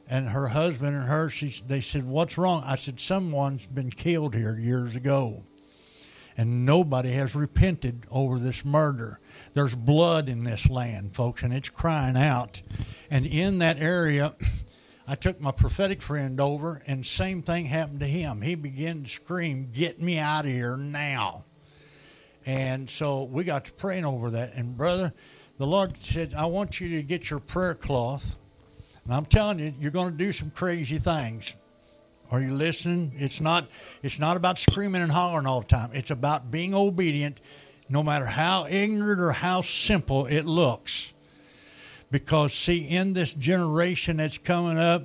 And 0.07 0.29
her 0.29 0.49
husband 0.49 0.95
and 0.95 1.05
her, 1.05 1.27
she, 1.27 1.49
they 1.65 1.81
said, 1.81 2.05
"What's 2.05 2.37
wrong?" 2.37 2.61
I 2.63 2.75
said, 2.75 2.99
"Someone's 2.99 3.65
been 3.65 3.89
killed 3.89 4.35
here 4.35 4.59
years 4.59 4.95
ago." 4.95 5.41
and 6.37 6.65
nobody 6.65 7.11
has 7.13 7.35
repented 7.35 8.05
over 8.09 8.39
this 8.39 8.63
murder. 8.63 9.19
There's 9.53 9.75
blood 9.75 10.29
in 10.29 10.43
this 10.43 10.69
land, 10.69 11.13
folks, 11.13 11.43
and 11.43 11.53
it's 11.53 11.69
crying 11.69 12.15
out. 12.15 12.61
And 13.09 13.25
in 13.25 13.57
that 13.57 13.79
area, 13.79 14.35
I 15.07 15.15
took 15.15 15.41
my 15.41 15.51
prophetic 15.51 16.01
friend 16.01 16.39
over, 16.39 16.81
and 16.87 17.05
same 17.05 17.41
thing 17.41 17.65
happened 17.65 17.99
to 17.99 18.07
him. 18.07 18.43
He 18.43 18.53
began 18.55 19.03
to 19.03 19.09
scream, 19.09 19.71
"Get 19.73 19.99
me 19.99 20.19
out 20.19 20.45
of 20.45 20.51
here 20.51 20.77
now!" 20.77 21.45
And 22.45 22.89
so 22.89 23.23
we 23.23 23.43
got 23.43 23.65
to 23.65 23.73
praying 23.73 24.05
over 24.05 24.31
that. 24.31 24.53
And 24.55 24.75
brother, 24.75 25.13
the 25.57 25.67
Lord 25.67 25.97
said, 25.97 26.33
"I 26.33 26.45
want 26.47 26.81
you 26.81 26.89
to 26.89 27.03
get 27.03 27.29
your 27.29 27.39
prayer 27.39 27.75
cloth." 27.75 28.37
And 29.05 29.13
I'm 29.13 29.25
telling 29.25 29.59
you, 29.59 29.73
you're 29.79 29.91
going 29.91 30.11
to 30.11 30.17
do 30.17 30.31
some 30.31 30.51
crazy 30.51 30.97
things. 30.97 31.55
Are 32.31 32.39
you 32.39 32.55
listening? 32.55 33.13
It's 33.17 33.41
not. 33.41 33.69
It's 34.01 34.17
not 34.17 34.37
about 34.37 34.57
screaming 34.57 35.01
and 35.01 35.11
hollering 35.11 35.45
all 35.45 35.61
the 35.61 35.67
time. 35.67 35.91
It's 35.93 36.11
about 36.11 36.49
being 36.49 36.73
obedient, 36.73 37.41
no 37.89 38.01
matter 38.03 38.25
how 38.25 38.65
ignorant 38.67 39.19
or 39.19 39.31
how 39.33 39.61
simple 39.61 40.25
it 40.25 40.45
looks. 40.45 41.13
Because, 42.09 42.53
see, 42.53 42.79
in 42.79 43.13
this 43.13 43.33
generation 43.33 44.17
that's 44.17 44.37
coming 44.37 44.77
up, 44.77 45.03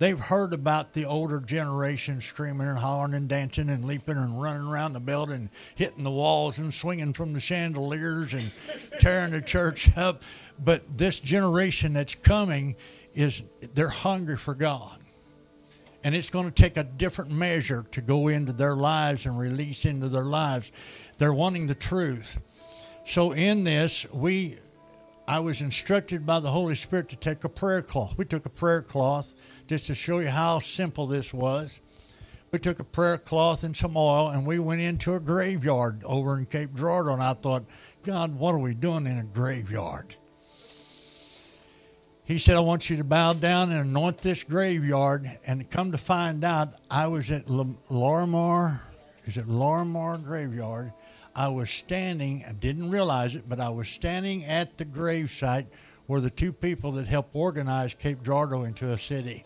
they've 0.00 0.18
heard 0.18 0.52
about 0.52 0.94
the 0.94 1.04
older 1.04 1.38
generation 1.38 2.20
screaming 2.20 2.66
and 2.66 2.78
hollering 2.78 3.14
and 3.14 3.28
dancing 3.28 3.68
and 3.68 3.84
leaping 3.84 4.16
and 4.16 4.42
running 4.42 4.66
around 4.66 4.94
the 4.94 5.00
building, 5.00 5.50
hitting 5.76 6.02
the 6.02 6.10
walls 6.10 6.58
and 6.58 6.74
swinging 6.74 7.12
from 7.12 7.34
the 7.34 7.38
chandeliers 7.38 8.34
and 8.34 8.50
tearing 8.98 9.30
the 9.30 9.40
church 9.40 9.96
up. 9.96 10.24
But 10.58 10.98
this 10.98 11.20
generation 11.20 11.92
that's 11.92 12.16
coming 12.16 12.74
is 13.12 13.44
they're 13.74 13.88
hungry 13.88 14.36
for 14.36 14.54
God. 14.54 14.98
And 16.02 16.14
it's 16.14 16.30
going 16.30 16.46
to 16.46 16.62
take 16.62 16.78
a 16.78 16.84
different 16.84 17.30
measure 17.30 17.84
to 17.90 18.00
go 18.00 18.28
into 18.28 18.54
their 18.54 18.74
lives 18.74 19.26
and 19.26 19.38
release 19.38 19.84
into 19.84 20.08
their 20.08 20.24
lives. 20.24 20.72
They're 21.18 21.34
wanting 21.34 21.66
the 21.66 21.74
truth. 21.74 22.40
So 23.04 23.32
in 23.32 23.64
this, 23.64 24.06
we 24.10 24.58
I 25.30 25.38
was 25.38 25.60
instructed 25.60 26.26
by 26.26 26.40
the 26.40 26.50
Holy 26.50 26.74
Spirit 26.74 27.08
to 27.10 27.16
take 27.16 27.44
a 27.44 27.48
prayer 27.48 27.82
cloth. 27.82 28.18
We 28.18 28.24
took 28.24 28.46
a 28.46 28.50
prayer 28.50 28.82
cloth 28.82 29.32
just 29.68 29.86
to 29.86 29.94
show 29.94 30.18
you 30.18 30.26
how 30.26 30.58
simple 30.58 31.06
this 31.06 31.32
was. 31.32 31.80
We 32.50 32.58
took 32.58 32.80
a 32.80 32.84
prayer 32.84 33.16
cloth 33.16 33.62
and 33.62 33.76
some 33.76 33.96
oil, 33.96 34.28
and 34.28 34.44
we 34.44 34.58
went 34.58 34.80
into 34.80 35.14
a 35.14 35.20
graveyard 35.20 36.02
over 36.02 36.36
in 36.36 36.46
Cape 36.46 36.74
Girardeau. 36.74 37.12
And 37.12 37.22
I 37.22 37.34
thought, 37.34 37.64
God, 38.02 38.40
what 38.40 38.56
are 38.56 38.58
we 38.58 38.74
doing 38.74 39.06
in 39.06 39.18
a 39.18 39.22
graveyard? 39.22 40.16
He 42.24 42.36
said, 42.36 42.56
I 42.56 42.60
want 42.60 42.90
you 42.90 42.96
to 42.96 43.04
bow 43.04 43.34
down 43.34 43.70
and 43.70 43.82
anoint 43.82 44.18
this 44.18 44.42
graveyard. 44.42 45.30
And 45.46 45.70
come 45.70 45.92
to 45.92 45.98
find 45.98 46.42
out, 46.42 46.74
I 46.90 47.06
was 47.06 47.30
at 47.30 47.48
L- 47.48 47.78
Lorimier, 47.88 48.80
is 49.26 49.36
it 49.36 49.46
Lorimier 49.46 50.18
Graveyard? 50.18 50.92
I 51.34 51.48
was 51.48 51.70
standing, 51.70 52.44
I 52.48 52.52
didn't 52.52 52.90
realize 52.90 53.36
it, 53.36 53.48
but 53.48 53.60
I 53.60 53.68
was 53.68 53.88
standing 53.88 54.44
at 54.44 54.78
the 54.78 54.84
gravesite 54.84 55.66
where 56.06 56.20
the 56.20 56.30
two 56.30 56.52
people 56.52 56.92
that 56.92 57.06
helped 57.06 57.34
organize 57.34 57.94
Cape 57.94 58.22
Girardeau 58.22 58.64
into 58.64 58.90
a 58.90 58.98
city. 58.98 59.44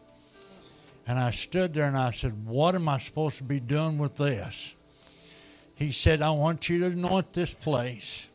And 1.06 1.18
I 1.18 1.30
stood 1.30 1.74
there 1.74 1.86
and 1.86 1.98
I 1.98 2.10
said, 2.10 2.46
What 2.46 2.74
am 2.74 2.88
I 2.88 2.96
supposed 2.96 3.36
to 3.38 3.44
be 3.44 3.60
doing 3.60 3.98
with 3.98 4.16
this? 4.16 4.74
He 5.74 5.90
said, 5.90 6.22
I 6.22 6.30
want 6.30 6.68
you 6.70 6.78
to 6.80 6.86
anoint 6.86 7.32
this 7.34 7.52
place 7.52 8.28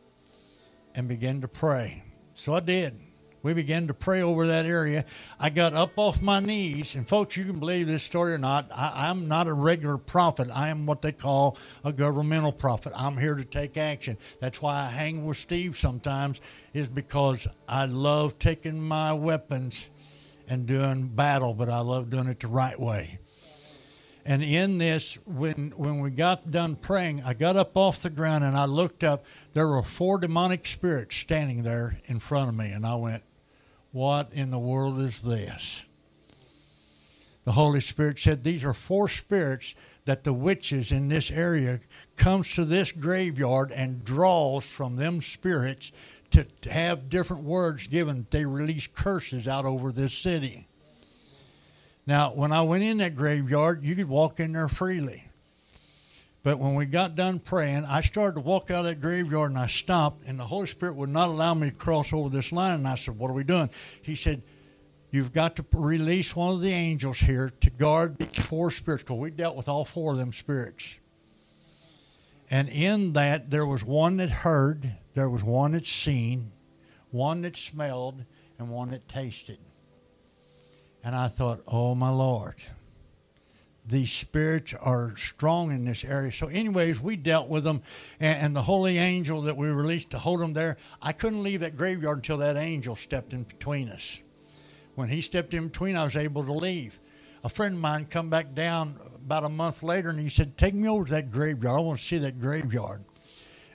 and 0.94 1.08
begin 1.08 1.42
to 1.42 1.48
pray. 1.48 2.04
So 2.36 2.54
I 2.54 2.60
did 2.60 3.00
we 3.42 3.54
began 3.54 3.88
to 3.88 3.94
pray 3.94 4.22
over 4.22 4.46
that 4.48 4.66
area. 4.66 5.06
I 5.40 5.50
got 5.50 5.74
up 5.74 5.94
off 5.98 6.22
my 6.22 6.40
knees, 6.40 6.96
and 6.96 7.08
folks, 7.08 7.38
you 7.38 7.46
can 7.46 7.60
believe 7.60 7.88
this 7.88 8.04
story 8.04 8.34
or 8.34 8.38
not. 8.38 8.70
I, 8.76 9.10
am 9.10 9.28
not 9.28 9.48
a 9.48 9.54
regular 9.54 9.98
prophet. 9.98 10.50
I 10.54 10.70
am 10.70 10.86
what 10.86 11.02
they 11.02 11.12
call 11.12 11.58
a 11.84 11.94
governmental 11.94 12.52
prophet. 12.52 12.94
I'm 12.96 13.18
here 13.18 13.36
to 13.36 13.46
take 13.46 13.78
action. 13.78 14.18
That's 14.42 14.62
why 14.62 14.86
I 14.86 14.90
hang 14.90 15.26
with 15.26 15.38
Steve 15.38 15.78
sometimes, 15.78 16.42
is 16.74 16.90
because 16.90 17.48
I 17.68 17.86
love 17.86 18.40
taking 18.40 18.82
my 18.82 19.14
weapons 19.14 19.90
and 20.48 20.66
doing 20.66 21.08
battle, 21.08 21.54
but 21.54 21.70
I 21.70 21.80
love 21.80 22.10
doing 22.10 22.28
it 22.28 22.40
the 22.40 22.48
right 22.48 22.80
way. 22.80 23.20
And 24.26 24.44
in 24.44 24.78
this, 24.78 25.18
when 25.26 25.72
when 25.76 26.02
we 26.02 26.12
got 26.12 26.52
done 26.52 26.76
praying, 26.76 27.24
I 27.24 27.34
got 27.34 27.56
up 27.56 27.76
off 27.76 28.02
the 28.02 28.10
ground 28.10 28.44
and 28.44 28.56
I 28.56 28.66
looked 28.66 29.04
up. 29.04 29.26
There 29.54 29.68
were 29.68 29.82
four 29.82 30.20
demonic 30.20 30.68
spirits 30.68 31.16
standing 31.16 31.64
there 31.64 32.00
in 32.06 32.20
front 32.20 32.50
of 32.50 32.56
me, 32.56 32.70
and 32.70 32.86
I 32.86 32.96
went, 32.96 33.24
what 33.92 34.32
in 34.32 34.52
the 34.52 34.60
world 34.60 35.00
is 35.00 35.22
this? 35.22 35.86
The 37.46 37.54
Holy 37.54 37.80
Spirit 37.80 38.20
said 38.20 38.44
these 38.44 38.64
are 38.64 38.74
four 38.74 39.08
spirits 39.08 39.74
that 40.06 40.24
the 40.24 40.34
witches 40.34 40.92
in 40.92 41.08
this 41.08 41.32
area 41.32 41.80
comes 42.16 42.54
to 42.56 42.66
this 42.66 42.92
graveyard 42.92 43.72
and 43.72 44.04
draws 44.04 44.66
from 44.66 44.98
them 44.98 45.22
spirits 45.22 45.92
to, 46.32 46.46
have 46.70 47.10
different 47.10 47.44
words 47.44 47.88
given. 47.88 48.28
They 48.30 48.46
release 48.46 48.88
curses 48.88 49.48
out 49.48 49.66
over 49.66 49.92
this 49.92 50.16
city. 50.16 50.68
Now, 52.06 52.34
when 52.34 52.52
I 52.52 52.62
went 52.62 52.84
in 52.84 52.98
that 52.98 53.16
graveyard, 53.16 53.84
you 53.84 53.96
could 53.96 54.10
walk 54.10 54.40
in 54.40 54.54
there 54.54 54.68
freely. 54.68 55.29
But 56.42 56.58
when 56.58 56.74
we 56.74 56.86
got 56.86 57.16
done 57.16 57.40
praying, 57.40 57.86
I 57.86 58.02
started 58.02 58.36
to 58.36 58.40
walk 58.42 58.72
out 58.72 58.80
of 58.80 58.86
that 58.86 59.02
graveyard 59.02 59.52
and 59.52 59.60
I 59.60 59.68
stopped, 59.68 60.24
and 60.26 60.40
the 60.40 60.46
Holy 60.46 60.68
Spirit 60.68 60.96
would 60.96 61.10
not 61.10 61.28
allow 61.28 61.54
me 61.54 61.70
to 61.70 61.76
cross 61.76 62.14
over 62.14 62.30
this 62.30 62.52
line. 62.52 62.76
And 62.76 62.88
I 62.88 62.96
said, 62.96 63.18
What 63.18 63.30
are 63.30 63.34
we 63.34 63.44
doing? 63.44 63.70
He 64.02 64.16
said, 64.16 64.44
You've 65.12 65.34
got 65.34 65.56
to 65.58 65.66
release 65.74 66.36
one 66.36 66.54
of 66.54 66.62
the 66.62 66.72
angels 66.72 67.20
here 67.20 67.52
to 67.62 67.70
guard 67.70 68.18
these 68.18 68.46
four 68.46 68.72
spirits, 68.72 69.04
because 69.04 69.18
we 69.18 69.32
dealt 69.32 69.58
with 69.58 69.68
all 69.68 69.84
four 69.84 70.14
of 70.14 70.18
them 70.18 70.32
spirits. 70.32 71.00
And 72.50 72.70
in 72.70 73.12
that, 73.12 73.50
there 73.50 73.66
was 73.66 73.84
one 73.84 74.18
that 74.18 74.30
heard, 74.30 74.96
there 75.16 75.30
was 75.30 75.44
one 75.44 75.74
that 75.74 75.86
seen, 75.86 76.52
one 77.12 77.42
that 77.42 77.58
smelled, 77.58 78.24
and 78.58 78.70
one 78.70 78.92
that 78.92 79.08
tasted. 79.10 79.60
And 81.04 81.16
I 81.16 81.28
thought, 81.28 81.62
Oh, 81.68 81.96
my 81.96 82.10
Lord 82.10 82.56
these 83.90 84.12
spirits 84.12 84.74
are 84.80 85.16
strong 85.18 85.72
in 85.72 85.86
this 85.86 86.06
area. 86.06 86.32
So, 86.32 86.48
anyways, 86.48 87.02
we 87.02 87.16
dealt 87.16 87.50
with 87.50 87.64
them, 87.64 87.82
and, 88.20 88.40
and, 88.40 88.56
the 88.56 88.62
holy 88.62 88.98
angel 88.98 89.42
that 89.44 89.58
we 89.58 89.68
released 89.68 90.12
to 90.12 90.20
hold 90.20 90.42
them 90.42 90.54
there. 90.54 90.78
I 91.02 91.12
couldn't 91.12 91.42
leave 91.42 91.62
that 91.62 91.76
graveyard 91.76 92.20
until 92.20 92.38
that 92.38 92.56
angel 92.56 92.96
stepped 92.96 93.34
in 93.34 93.44
between 93.44 93.90
us. 93.90 94.22
When 94.94 95.10
he 95.10 95.22
stepped 95.22 95.54
in 95.54 95.70
between, 95.70 95.96
I 95.96 96.04
was 96.04 96.16
able 96.16 96.44
to 96.44 96.54
leave. 96.54 97.00
A 97.44 97.50
friend 97.50 97.76
of 97.76 97.82
mine 97.82 98.06
come 98.06 98.30
back 98.30 98.54
down 98.54 99.00
about 99.16 99.44
a 99.44 99.50
month 99.50 99.82
later, 99.82 100.10
and 100.10 100.20
he 100.20 100.30
said, 100.30 100.58
"Take 100.58 100.76
me 100.76 100.88
over 100.88 101.06
to 101.06 101.12
that 101.12 101.32
graveyard. 101.32 101.76
I 101.76 101.80
want 101.80 102.00
to 102.00 102.06
see 102.06 102.20
that 102.20 102.40
graveyard." 102.40 103.04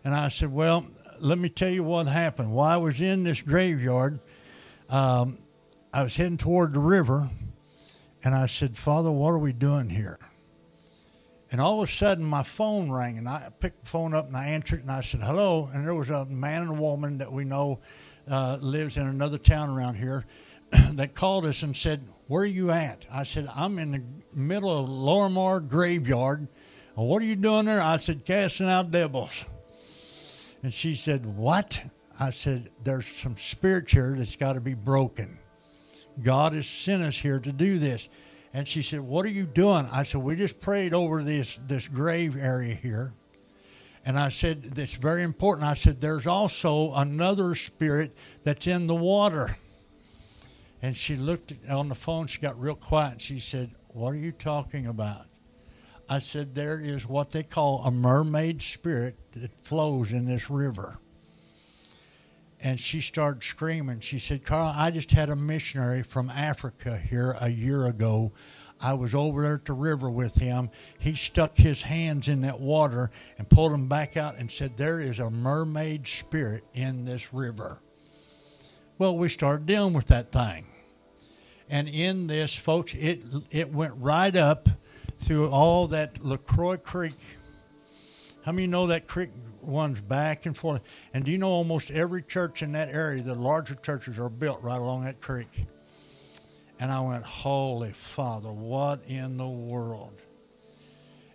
And 0.05 0.15
I 0.15 0.29
said, 0.29 0.53
"Well, 0.53 0.87
let 1.19 1.39
me 1.39 1.49
tell 1.49 1.71
you 1.71 1.83
what 1.83 2.07
happened. 2.07 2.53
While 2.53 2.71
I 2.71 2.77
was 2.77 3.01
in 3.01 3.25
this 3.25 3.43
graveyard, 3.43 4.21
um, 4.91 5.39
I 5.93 6.03
was 6.03 6.15
heading 6.17 6.37
toward 6.37 6.73
the 6.73 6.81
river." 6.81 7.31
And 8.25 8.35
I 8.35 8.47
said, 8.47 8.79
Father, 8.79 9.13
what 9.13 9.31
are 9.31 9.39
we 9.39 9.53
doing 9.53 9.91
here? 9.91 10.19
And 11.53 11.61
all 11.61 11.81
of 11.81 11.89
a 11.89 11.93
sudden, 11.93 12.25
my 12.25 12.43
phone 12.43 12.91
rang, 12.91 13.19
and 13.19 13.29
I 13.29 13.51
picked 13.61 13.85
the 13.85 13.91
phone 13.91 14.13
up 14.15 14.27
and 14.27 14.37
I 14.37 14.47
answered, 14.47 14.81
and 14.81 14.91
I 14.91 15.03
said, 15.03 15.21
"Hello." 15.21 15.71
And 15.73 15.87
there 15.87 15.95
was 15.95 16.11
a 16.11 16.25
man 16.25 16.63
and 16.63 16.71
a 16.73 16.81
woman 16.81 17.19
that 17.19 17.31
we 17.31 17.45
know 17.45 17.79
uh, 18.29 18.59
lives 18.61 18.97
in 18.97 19.07
another 19.07 19.39
town 19.39 19.71
around 19.71 19.95
here 19.95 20.25
that 20.95 21.15
called 21.15 21.47
us 21.47 21.63
and 21.63 21.77
said, 21.77 22.09
"Where 22.27 22.43
are 22.43 22.47
you 22.47 22.73
at?" 22.73 23.07
I 23.09 23.23
said, 23.23 23.49
"I'm 23.55 23.79
in 23.79 23.93
the 23.93 24.03
middle 24.33 24.77
of 24.77 24.89
Lorimier 24.89 25.61
graveyard." 25.61 26.49
Well, 26.97 27.07
what 27.07 27.23
are 27.23 27.27
you 27.27 27.37
doing 27.37 27.67
there? 27.67 27.81
I 27.81 27.99
said, 27.99 28.25
"Casting 28.25 28.69
out 28.69 28.91
devils." 28.91 29.45
And 30.65 30.75
she 30.75 30.97
said, 30.97 31.25
"What?" 31.25 31.83
I 32.19 32.31
said, 32.31 32.71
"There's 32.83 33.07
some 33.07 33.37
spirits 33.37 33.93
here 33.93 34.17
that's 34.19 34.35
got 34.35 34.55
to 34.55 34.61
be 34.61 34.75
broken." 34.75 35.39
God 36.23 36.53
has 36.53 36.67
sent 36.67 37.03
us 37.03 37.19
here 37.19 37.39
to 37.41 37.53
do 37.53 37.79
this. 37.79 38.09
And 38.53 38.69
she 38.69 38.83
said, 38.83 39.01
What 39.01 39.27
are 39.27 39.31
you 39.31 39.45
doing? 39.45 39.89
I 39.91 40.05
said, 40.05 40.23
We 40.23 40.37
just 40.37 40.61
prayed 40.61 40.95
over 40.95 41.23
this, 41.23 41.59
this 41.67 41.89
grave 41.89 42.37
area 42.37 42.75
here. 42.75 43.13
And 44.05 44.19
I 44.19 44.29
said, 44.29 44.75
That's 44.75 44.95
very 44.95 45.23
important. 45.23 45.67
I 45.67 45.75
said, 45.75 46.01
There's 46.01 46.27
also 46.27 46.93
another 46.93 47.55
spirit 47.55 48.17
that's 48.45 48.67
in 48.67 48.87
the 48.87 48.95
water. 48.95 49.57
And 50.81 50.97
she 50.97 51.17
looked 51.17 51.53
on 51.69 51.89
the 51.89 51.95
phone, 51.95 52.27
she 52.27 52.41
got 52.41 52.61
real 52.61 52.77
quiet. 52.77 53.21
She 53.21 53.39
said, 53.39 53.75
What 53.89 54.11
are 54.11 54.19
you 54.19 54.33
talking 54.33 54.87
about? 54.87 55.27
I 56.09 56.21
said, 56.21 56.55
There 56.55 56.79
is 56.79 57.09
what 57.09 57.31
they 57.31 57.43
call 57.43 57.83
a 57.83 57.91
mermaid 57.91 58.63
spirit 58.63 59.17
that 59.33 59.51
flows 59.65 60.13
in 60.13 60.27
this 60.27 60.49
river 60.49 61.01
and 62.65 62.81
she 62.81 62.99
started 62.99 63.43
screaming. 63.43 64.01
She 64.01 64.19
said, 64.19 64.43
Carl, 64.43 64.73
I 64.75 64.91
just 64.91 65.11
had 65.11 65.29
a 65.29 65.37
missionary 65.37 66.03
from 66.03 66.31
Africa 66.31 66.97
here 66.99 67.37
a 67.39 67.51
year 67.51 67.87
ago. 67.87 68.33
I 68.81 68.95
was 68.95 69.15
over 69.15 69.43
there 69.43 69.57
at 69.57 69.67
the 69.67 69.75
river 69.75 70.11
with 70.11 70.37
him. 70.37 70.71
He 70.99 71.15
stuck 71.15 71.59
his 71.59 71.83
hands 71.83 72.27
in 72.27 72.41
that 72.41 72.61
water 72.61 73.11
and 73.37 73.51
pulled 73.51 73.73
them 73.73 73.87
back 73.87 74.17
out 74.17 74.37
and 74.39 74.51
said, 74.51 74.79
There 74.79 74.99
is 74.99 75.19
a 75.19 75.31
mermaid 75.31 76.09
spirit 76.09 76.65
in 76.73 77.05
this 77.05 77.35
river. 77.35 77.81
Well, 78.97 79.19
we 79.19 79.29
started 79.29 79.67
dealing 79.67 79.93
with 79.93 80.07
that 80.07 80.33
thing. 80.33 80.67
And 81.69 81.87
in 81.87 82.29
this, 82.29 82.55
folks, 82.55 82.95
it, 82.95 83.25
it 83.51 83.73
went 83.73 83.93
right 83.99 84.35
up 84.35 84.71
through 85.19 85.51
all 85.51 85.87
that 85.89 86.25
LaCroix 86.25 86.79
Creek. 86.79 87.19
How 88.45 88.53
many 88.53 88.67
know 88.67 88.87
that 88.87 89.07
creek 89.07 89.31
ones 89.65 90.01
back 90.01 90.47
and 90.47 90.57
forth. 90.57 90.83
And 91.13 91.25
do 91.25 91.31
you 91.31 91.39
know 91.39 91.49
almost 91.49 91.91
every 91.91 92.23
church 92.23 92.63
in 92.63 92.73
that 92.73 92.89
area, 92.89 93.23
the 93.23 93.35
larger 93.35 93.75
churches 93.75 94.19
are 94.19 94.29
built 94.29 94.63
right 94.63 94.81
along 94.81 95.05
that 95.05 95.21
creek. 95.21 95.67
And 96.79 96.91
I 96.91 97.01
went, 97.01 97.25
Holy 97.25 97.93
Father, 97.93 98.53
what 98.53 99.05
in 99.07 99.37
the 99.37 99.49
world? 99.49 100.21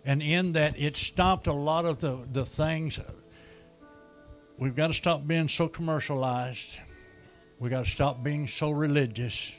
And 0.04 0.22
in 0.22 0.52
that, 0.52 0.78
it 0.78 0.96
stopped 0.96 1.46
a 1.46 1.52
lot 1.52 1.84
of 1.84 2.00
the, 2.00 2.26
the 2.30 2.44
things. 2.44 2.98
We've 4.58 4.74
got 4.74 4.88
to 4.88 4.94
stop 4.94 5.26
being 5.26 5.48
so 5.48 5.68
commercialized. 5.68 6.78
We've 7.58 7.70
got 7.70 7.84
to 7.84 7.90
stop 7.90 8.22
being 8.22 8.46
so 8.46 8.70
religious. 8.70 9.54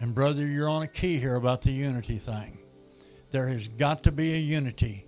And, 0.00 0.14
brother, 0.14 0.46
you're 0.46 0.68
on 0.68 0.82
a 0.82 0.88
key 0.88 1.18
here 1.18 1.34
about 1.34 1.62
the 1.62 1.72
unity 1.72 2.18
thing. 2.18 2.58
There 3.30 3.48
has 3.48 3.68
got 3.68 4.04
to 4.04 4.12
be 4.12 4.34
a 4.34 4.38
unity 4.38 5.07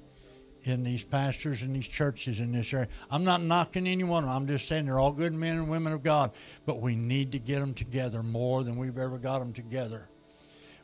in 0.62 0.84
these 0.84 1.04
pastors 1.04 1.62
and 1.62 1.74
these 1.74 1.88
churches 1.88 2.40
in 2.40 2.52
this 2.52 2.72
area. 2.72 2.88
I'm 3.10 3.24
not 3.24 3.42
knocking 3.42 3.86
anyone. 3.86 4.28
I'm 4.28 4.46
just 4.46 4.68
saying 4.68 4.86
they're 4.86 4.98
all 4.98 5.12
good 5.12 5.32
men 5.32 5.56
and 5.56 5.68
women 5.68 5.92
of 5.92 6.02
God, 6.02 6.32
but 6.66 6.80
we 6.80 6.96
need 6.96 7.32
to 7.32 7.38
get 7.38 7.60
them 7.60 7.74
together 7.74 8.22
more 8.22 8.62
than 8.62 8.76
we've 8.76 8.98
ever 8.98 9.18
got 9.18 9.38
them 9.38 9.52
together. 9.52 10.08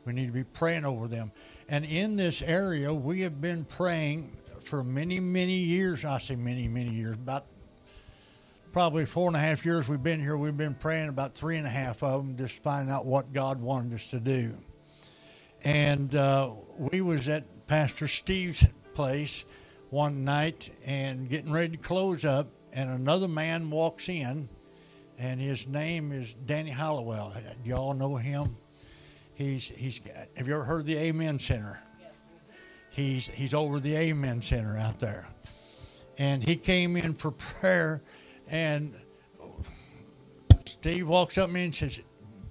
We 0.05 0.13
need 0.13 0.27
to 0.27 0.31
be 0.31 0.43
praying 0.43 0.85
over 0.85 1.07
them. 1.07 1.31
And 1.67 1.83
in 1.85 2.15
this 2.15 2.41
area, 2.41 2.93
we 2.93 3.21
have 3.21 3.41
been 3.41 3.65
praying 3.65 4.31
for 4.63 4.83
many, 4.83 5.19
many 5.19 5.57
years. 5.57 6.05
I 6.05 6.17
say 6.17 6.35
many, 6.35 6.67
many 6.67 6.91
years, 6.91 7.15
about 7.15 7.45
probably 8.71 9.05
four 9.05 9.27
and 9.27 9.35
a 9.35 9.39
half 9.39 9.65
years 9.65 9.89
we've 9.89 10.03
been 10.03 10.21
here. 10.21 10.37
We've 10.37 10.55
been 10.55 10.75
praying 10.75 11.09
about 11.09 11.33
three 11.35 11.57
and 11.57 11.67
a 11.67 11.69
half 11.69 12.03
of 12.03 12.25
them, 12.25 12.37
just 12.37 12.61
finding 12.63 12.93
out 12.93 13.05
what 13.05 13.33
God 13.33 13.59
wanted 13.59 13.93
us 13.93 14.09
to 14.11 14.19
do. 14.19 14.55
And 15.63 16.15
uh, 16.15 16.51
we 16.77 17.01
was 17.01 17.27
at 17.27 17.67
Pastor 17.67 18.07
Steve's 18.07 18.65
place 18.93 19.45
one 19.89 20.23
night 20.23 20.73
and 20.85 21.29
getting 21.29 21.51
ready 21.51 21.77
to 21.77 21.83
close 21.83 22.25
up, 22.25 22.49
and 22.73 22.89
another 22.89 23.27
man 23.27 23.69
walks 23.69 24.09
in, 24.09 24.49
and 25.17 25.39
his 25.39 25.67
name 25.67 26.11
is 26.11 26.33
Danny 26.33 26.71
Hollowell. 26.71 27.33
Do 27.63 27.69
y'all 27.69 27.93
know 27.93 28.17
him? 28.17 28.57
He's 29.33 29.69
he's. 29.69 30.01
Have 30.35 30.47
you 30.47 30.55
ever 30.55 30.63
heard 30.63 30.81
of 30.81 30.85
the 30.85 30.97
Amen 30.97 31.39
Center? 31.39 31.79
He's 32.89 33.27
he's 33.27 33.53
over 33.53 33.79
the 33.79 33.95
Amen 33.95 34.41
Center 34.41 34.77
out 34.77 34.99
there, 34.99 35.27
and 36.17 36.43
he 36.43 36.55
came 36.55 36.95
in 36.95 37.13
for 37.13 37.31
prayer, 37.31 38.01
and 38.47 38.95
Steve 40.65 41.07
walks 41.07 41.37
up 41.37 41.47
to 41.47 41.53
me 41.53 41.65
and 41.65 41.75
says, 41.75 41.99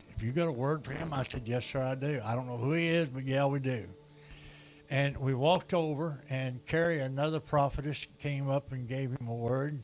"If 0.08 0.22
you 0.22 0.32
got 0.32 0.46
a 0.46 0.52
word 0.52 0.84
for 0.84 0.92
him?" 0.92 1.12
I 1.12 1.24
said, 1.24 1.42
"Yes, 1.46 1.66
sir, 1.66 1.82
I 1.82 1.96
do. 1.96 2.20
I 2.24 2.34
don't 2.34 2.46
know 2.46 2.56
who 2.56 2.72
he 2.72 2.86
is, 2.86 3.08
but 3.08 3.24
yeah, 3.24 3.46
we 3.46 3.58
do." 3.58 3.88
And 4.88 5.16
we 5.16 5.34
walked 5.34 5.74
over, 5.74 6.22
and 6.30 6.64
Carrie, 6.64 7.00
another 7.00 7.40
prophetess, 7.40 8.06
came 8.20 8.48
up 8.48 8.70
and 8.70 8.88
gave 8.88 9.10
him 9.10 9.26
a 9.26 9.34
word. 9.34 9.82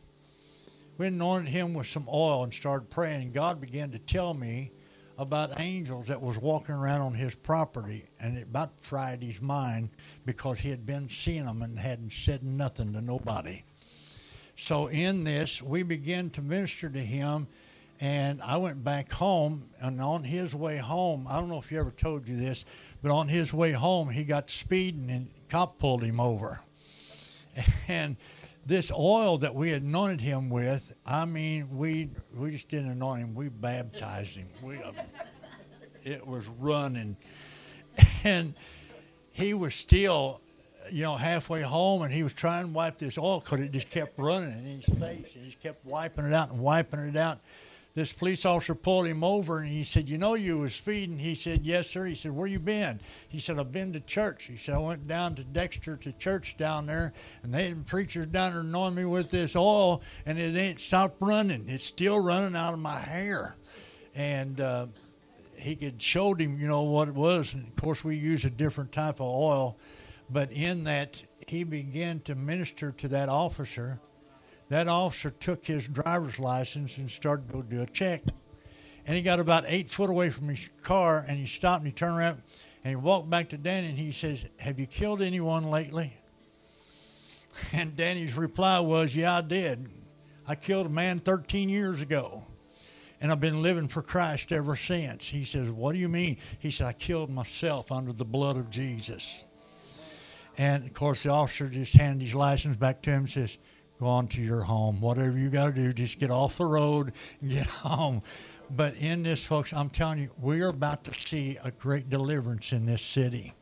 We 0.97 1.09
anointed 1.09 1.52
him 1.52 1.75
with 1.75 1.88
some 1.88 2.06
oil 2.09 2.44
and 2.44 2.54
started 2.54 2.88
praying. 2.88 3.32
God 3.32 3.61
began 3.61 3.90
to 3.90 3.99
tell 3.99 4.35
me 4.35 4.71
about 5.18 5.61
angels 5.61 6.06
that 6.06 6.23
was 6.23 6.38
walking 6.38 6.75
around 6.75 7.00
on 7.00 7.14
his 7.14 7.35
property, 7.35 8.09
and 8.21 8.38
it 8.38 8.44
about 8.44 8.80
fried 8.80 9.23
his 9.23 9.42
mind 9.42 9.90
because 10.25 10.61
he 10.61 10.71
had 10.71 10.87
been 10.87 11.09
seeing 11.09 11.47
them 11.47 11.62
and 11.62 11.78
hadn't 11.78 12.12
said 12.12 12.42
nothing 12.42 12.92
to 12.92 13.00
nobody. 13.00 13.64
So 14.54 14.87
in 14.87 15.25
this, 15.25 15.61
we 15.62 15.82
began 15.82 16.30
to 16.30 16.42
minister 16.42 16.88
to 16.88 17.00
him, 17.00 17.49
and 18.00 18.40
I 18.42 18.56
went 18.56 18.85
back 18.85 19.12
home. 19.12 19.71
And 19.80 20.00
on 20.00 20.25
his 20.25 20.54
way 20.54 20.78
home, 20.78 21.26
I 21.28 21.40
don't 21.40 21.49
know 21.49 21.59
if 21.59 21.73
you 21.73 21.78
ever 21.80 21.90
told 21.90 22.28
you 22.28 22.37
this, 22.37 22.64
but 23.02 23.11
on 23.11 23.28
his 23.28 23.52
way 23.52 23.73
home, 23.73 24.11
he 24.11 24.25
got 24.25 24.49
speeding 24.49 25.11
and 25.11 25.30
cop 25.49 25.78
pulled 25.78 26.02
him 26.02 26.21
over. 26.21 26.61
And 27.88 28.16
this 28.64 28.90
oil 28.90 29.38
that 29.38 29.54
we 29.54 29.73
anointed 29.73 30.21
him 30.21 30.49
with, 30.49 30.92
I 31.04 31.25
mean, 31.26 31.76
we 31.76 32.11
we 32.35 32.52
just 32.52 32.68
didn't 32.68 32.92
anoint 32.92 33.23
him; 33.23 33.35
we 33.35 33.49
baptized 33.49 34.37
him. 34.37 34.49
We, 34.62 34.76
uh, 34.78 34.92
it 36.02 36.26
was 36.26 36.47
running, 36.49 37.16
and 38.25 38.54
he 39.32 39.52
was 39.52 39.75
still, 39.75 40.40
you 40.90 41.02
know, 41.02 41.16
halfway 41.16 41.62
home, 41.62 42.02
and 42.02 42.12
he 42.12 42.23
was 42.23 42.32
trying 42.32 42.66
to 42.66 42.73
wipe 42.73 42.98
this 42.98 43.18
oil 43.18 43.40
because 43.40 43.61
it 43.61 43.72
just 43.72 43.90
kept 43.90 44.18
running 44.18 44.50
in 44.50 44.81
his 44.81 44.87
face. 44.87 45.35
And 45.35 45.44
he 45.44 45.50
just 45.50 45.61
kept 45.61 45.85
wiping 45.85 46.24
it 46.26 46.33
out 46.33 46.50
and 46.50 46.61
wiping 46.61 47.00
it 47.00 47.16
out 47.16 47.40
this 47.94 48.12
police 48.12 48.46
officer 48.46 48.74
pulled 48.74 49.07
him 49.07 49.22
over 49.22 49.59
and 49.59 49.68
he 49.68 49.85
said, 49.85 50.09
"You 50.09 50.18
know 50.18 50.35
you 50.35 50.59
was 50.59 50.74
speeding." 50.74 51.18
He 51.18 51.35
said, 51.35 51.66
"Yes, 51.66 51.88
sir." 51.88 52.07
He 52.07 52.14
said, 52.14 52.33
"Where 52.33 52.46
you 52.46 52.59
been?" 52.59 53.00
He 53.28 53.38
said, 53.38 53.59
"I've 53.59 53.72
been 53.72 53.92
to 53.92 54.00
church." 54.00 54.44
He 54.44 54.57
said, 54.57 54.74
"I 54.74 54.78
went 54.78 55.07
down 55.07 55.35
to 55.35 55.44
Dexter 55.44 55.96
to 55.98 56.12
church 56.12 56.57
down 56.57 56.87
there, 56.87 57.12
and 57.42 57.52
they 57.52 57.68
had 57.68 57.87
preachers 57.87 58.26
down 58.26 58.52
there 58.52 58.61
anointing 58.62 58.96
me 58.96 59.05
with 59.05 59.31
this 59.31 59.55
oil, 59.55 60.02
and 60.24 60.38
it 60.38 60.57
ain't 60.57 60.81
stopped 60.81 61.16
running. 61.20 61.68
It's 61.68 61.85
still 61.85 62.18
running 62.18 62.57
out 62.57 62.72
of 62.72 62.81
my 62.81 62.98
hair." 62.98 63.57
And 64.14 64.61
uh, 64.61 64.87
he 65.57 65.76
could 65.76 66.00
showed 66.00 66.40
him, 66.40 66.59
you 66.59 66.68
know, 66.68 66.83
what 66.83 67.09
it 67.09 67.14
was. 67.14 67.55
And 67.55 67.68
of 67.68 67.76
course, 67.76 68.02
we 68.02 68.16
use 68.16 68.44
a 68.44 68.50
different 68.50 68.92
type 68.92 69.16
of 69.16 69.26
oil, 69.26 69.76
but 70.31 70.50
in 70.50 70.85
that 70.85 71.22
he 71.46 71.64
began 71.64 72.20
to 72.20 72.35
minister 72.35 72.92
to 72.92 73.09
that 73.09 73.28
officer 73.28 74.00
that 74.72 74.88
officer 74.88 75.28
took 75.28 75.66
his 75.66 75.87
driver's 75.87 76.38
license 76.38 76.96
and 76.96 77.11
started 77.11 77.46
to 77.46 77.52
go 77.52 77.62
do 77.62 77.82
a 77.82 77.87
check. 77.87 78.22
And 79.06 79.16
he 79.16 79.22
got 79.22 79.38
about 79.38 79.64
eight 79.66 79.90
foot 79.90 80.08
away 80.08 80.30
from 80.30 80.48
his 80.48 80.70
car 80.82 81.22
and 81.28 81.38
he 81.38 81.44
stopped 81.44 81.80
and 81.80 81.88
he 81.88 81.92
turned 81.92 82.16
around 82.16 82.42
and 82.82 82.90
he 82.90 82.96
walked 82.96 83.28
back 83.28 83.50
to 83.50 83.58
Danny 83.58 83.88
and 83.88 83.98
he 83.98 84.12
says, 84.12 84.46
Have 84.61 84.80
you 84.80 84.87
killed 84.87 85.20
anyone 85.20 85.64
lately? 85.64 86.14
And 87.74 87.94
Danny's 87.94 88.35
reply 88.35 88.80
was, 88.80 89.14
Yeah, 89.14 89.37
I 89.37 89.40
did. 89.42 89.90
I 90.48 90.54
killed 90.54 90.87
a 90.87 90.88
man 90.88 91.18
13 91.18 91.68
years 91.68 92.00
ago. 92.00 92.46
And 93.20 93.30
I've 93.30 93.40
been 93.40 93.61
living 93.61 93.88
for 93.88 94.00
Christ 94.00 94.52
ever 94.52 94.74
since. 94.74 95.28
He 95.28 95.44
says, 95.44 95.70
What 95.70 95.92
do 95.92 95.98
you 95.98 96.08
mean? 96.08 96.38
He 96.58 96.70
said, 96.70 96.87
I 96.87 96.92
killed 96.94 97.28
myself 97.28 97.92
under 97.92 98.14
the 98.14 98.24
blood 98.24 98.56
of 98.56 98.70
Jesus. 98.70 99.44
And 100.56 100.85
of 100.85 100.94
course, 100.94 101.24
the 101.24 101.30
officer 101.30 101.68
just 101.68 101.94
handed 101.94 102.24
his 102.24 102.35
license 102.35 102.76
back 102.76 103.02
to 103.02 103.11
him 103.11 103.18
and 103.18 103.30
says, 103.30 103.58
go 104.02 104.08
on 104.08 104.26
to 104.26 104.42
your 104.42 104.62
home. 104.62 105.00
Whatever 105.00 105.38
you 105.38 105.48
got 105.48 105.66
to 105.66 105.72
do, 105.72 105.92
just 105.92 106.18
get 106.18 106.30
off 106.30 106.58
the 106.58 106.66
road 106.66 107.12
and 107.40 107.50
get 107.50 107.66
home. 107.86 108.22
But 108.68 108.96
in 108.96 109.22
this, 109.22 109.44
folks, 109.44 109.72
I'm 109.72 109.90
telling 109.90 110.18
you, 110.18 110.30
we 110.40 110.60
are 110.60 110.68
about 110.68 111.04
to 111.04 111.14
see 111.14 111.56
a 111.62 111.70
great 111.70 112.08
deliverance 112.08 112.72
in 112.72 112.86
this 112.86 113.02
city. 113.02 113.54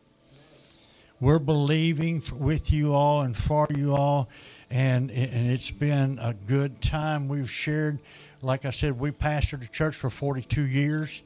We're 1.20 1.38
believing 1.38 2.22
with 2.33 2.72
you 2.72 2.94
all 2.94 3.20
and 3.20 3.37
for 3.37 3.66
you 3.68 3.94
all, 3.94 4.31
and 4.70 5.11
and 5.11 5.50
it's 5.50 5.70
been 5.70 6.18
a 6.18 6.33
good 6.33 6.81
time. 6.81 7.29
We've 7.29 7.50
shared, 7.50 7.98
like 8.40 8.64
I 8.64 8.70
said, 8.70 8.98
we 8.98 9.11
pastored 9.11 9.62
a 9.62 9.68
church 9.68 9.94
for 9.94 10.09
42 10.09 10.62
years. 10.62 11.22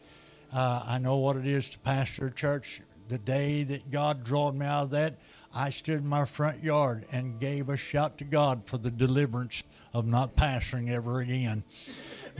Uh, 0.52 0.82
I 0.84 0.98
know 0.98 1.18
what 1.18 1.36
it 1.36 1.46
is 1.46 1.68
to 1.70 1.78
pastor 1.78 2.26
a 2.26 2.32
church. 2.32 2.80
The 3.06 3.18
day 3.18 3.62
that 3.62 3.92
God 3.92 4.24
drawed 4.24 4.56
me 4.56 4.66
out 4.66 4.84
of 4.84 4.90
that, 4.90 5.18
I 5.54 5.70
stood 5.70 6.00
in 6.00 6.08
my 6.08 6.24
front 6.24 6.64
yard 6.64 7.06
and 7.12 7.38
gave 7.38 7.68
a 7.68 7.76
shout 7.76 8.18
to 8.18 8.24
God 8.24 8.62
for 8.66 8.76
the 8.76 8.90
deliverance 8.90 9.62
of 9.92 10.04
not 10.04 10.34
pastoring 10.34 10.90
ever 10.90 11.20
again. 11.20 11.62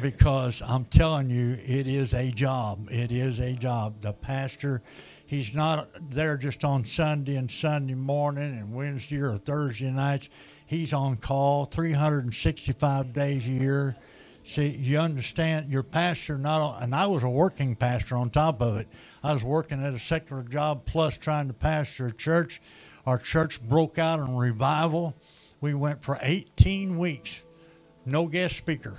Because 0.03 0.61
I'm 0.61 0.87
telling 0.87 1.31
you, 1.31 1.57
it 1.65 1.87
is 1.87 2.13
a 2.13 2.33
job. 2.33 2.89
It 2.91 3.13
is 3.13 3.39
a 3.39 3.53
job. 3.53 4.01
The 4.01 4.13
pastor, 4.13 4.83
he's 5.25 5.55
not 5.55 5.89
there 6.11 6.37
just 6.37 6.65
on 6.65 6.85
Sunday 6.85 7.37
and 7.37 7.49
Sunday 7.49 7.95
morning 7.95 8.59
and 8.59 8.75
Wednesday 8.75 9.21
or 9.21 9.39
Thursday 9.39 9.93
nights. 9.93 10.29
He's 10.67 10.93
on 10.93 11.17
call 11.17 11.67
365 11.67 13.13
days 13.13 13.47
a 13.47 13.53
year. 13.53 13.97
See, 14.43 14.77
you 14.77 14.99
understand, 14.99 15.71
your 15.71 15.85
pastor 15.85 16.37
not, 16.37 16.83
and 16.83 16.95
I 16.95 17.07
was 17.07 17.23
a 17.23 17.31
working 17.31 17.77
pastor 17.77 18.17
on 18.17 18.31
top 18.31 18.61
of 18.61 18.77
it. 18.77 18.89
I 19.23 19.33
was 19.33 19.45
working 19.45 19.83
at 19.83 19.95
a 19.95 19.99
secular 19.99 20.43
job 20.43 20.85
plus 20.85 21.17
trying 21.17 21.47
to 21.47 21.55
pastor 21.55 22.09
a 22.09 22.13
church 22.13 22.61
our 23.07 23.19
church 23.19 23.63
broke 23.63 23.99
out 23.99 24.21
in 24.21 24.37
revival. 24.37 25.15
We 25.61 25.75
went 25.75 26.03
for 26.03 26.19
18 26.21 26.99
weeks, 26.99 27.45
no 28.05 28.27
guest 28.27 28.57
speaker, 28.57 28.99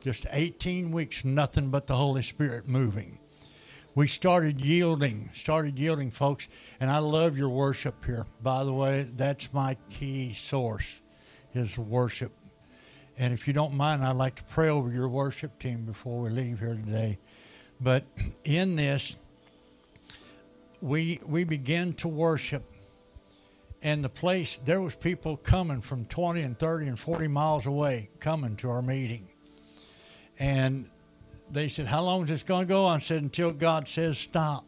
just 0.00 0.26
18 0.30 0.90
weeks, 0.90 1.24
nothing 1.24 1.70
but 1.70 1.86
the 1.86 1.94
Holy 1.94 2.22
Spirit 2.22 2.68
moving. 2.68 3.18
We 3.94 4.06
started 4.06 4.60
yielding, 4.60 5.30
started 5.34 5.78
yielding, 5.78 6.10
folks, 6.10 6.48
and 6.80 6.90
I 6.90 6.98
love 6.98 7.36
your 7.36 7.50
worship 7.50 8.04
here. 8.04 8.26
By 8.42 8.64
the 8.64 8.72
way, 8.72 9.02
that's 9.02 9.52
my 9.52 9.76
key 9.90 10.32
source, 10.32 11.02
is 11.52 11.78
worship. 11.78 12.32
And 13.18 13.34
if 13.34 13.46
you 13.46 13.52
don't 13.52 13.74
mind, 13.74 14.02
I'd 14.02 14.16
like 14.16 14.36
to 14.36 14.44
pray 14.44 14.68
over 14.68 14.90
your 14.90 15.08
worship 15.08 15.58
team 15.58 15.84
before 15.84 16.22
we 16.22 16.30
leave 16.30 16.60
here 16.60 16.74
today. 16.74 17.18
But 17.78 18.04
in 18.44 18.76
this, 18.76 19.16
we 20.80 21.20
we 21.26 21.44
begin 21.44 21.92
to 21.94 22.08
worship 22.08 22.71
and 23.82 24.04
the 24.04 24.08
place 24.08 24.58
there 24.64 24.80
was 24.80 24.94
people 24.94 25.36
coming 25.36 25.80
from 25.80 26.04
20 26.04 26.40
and 26.40 26.58
30 26.58 26.86
and 26.86 26.98
40 26.98 27.28
miles 27.28 27.66
away 27.66 28.10
coming 28.20 28.56
to 28.56 28.70
our 28.70 28.82
meeting. 28.82 29.28
And 30.38 30.88
they 31.50 31.68
said 31.68 31.86
how 31.86 32.02
long 32.02 32.22
is 32.24 32.28
this 32.28 32.42
going 32.42 32.66
to 32.66 32.68
go? 32.68 32.86
I 32.86 32.98
said 32.98 33.22
until 33.22 33.52
god 33.52 33.88
says 33.88 34.18
stop. 34.18 34.66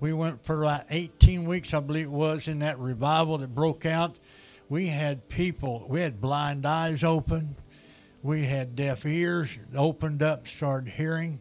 We 0.00 0.12
went 0.12 0.44
for 0.44 0.64
like 0.64 0.86
18 0.90 1.44
weeks 1.44 1.72
i 1.72 1.80
believe 1.80 2.06
it 2.06 2.10
was 2.10 2.48
in 2.48 2.60
that 2.60 2.78
revival 2.78 3.38
that 3.38 3.54
broke 3.54 3.84
out. 3.84 4.18
We 4.68 4.88
had 4.88 5.28
people 5.28 5.86
we 5.88 6.00
had 6.00 6.20
blind 6.20 6.64
eyes 6.66 7.04
open. 7.04 7.56
We 8.22 8.46
had 8.46 8.74
deaf 8.74 9.04
ears 9.04 9.58
opened 9.76 10.22
up 10.22 10.48
started 10.48 10.94
hearing 10.94 11.40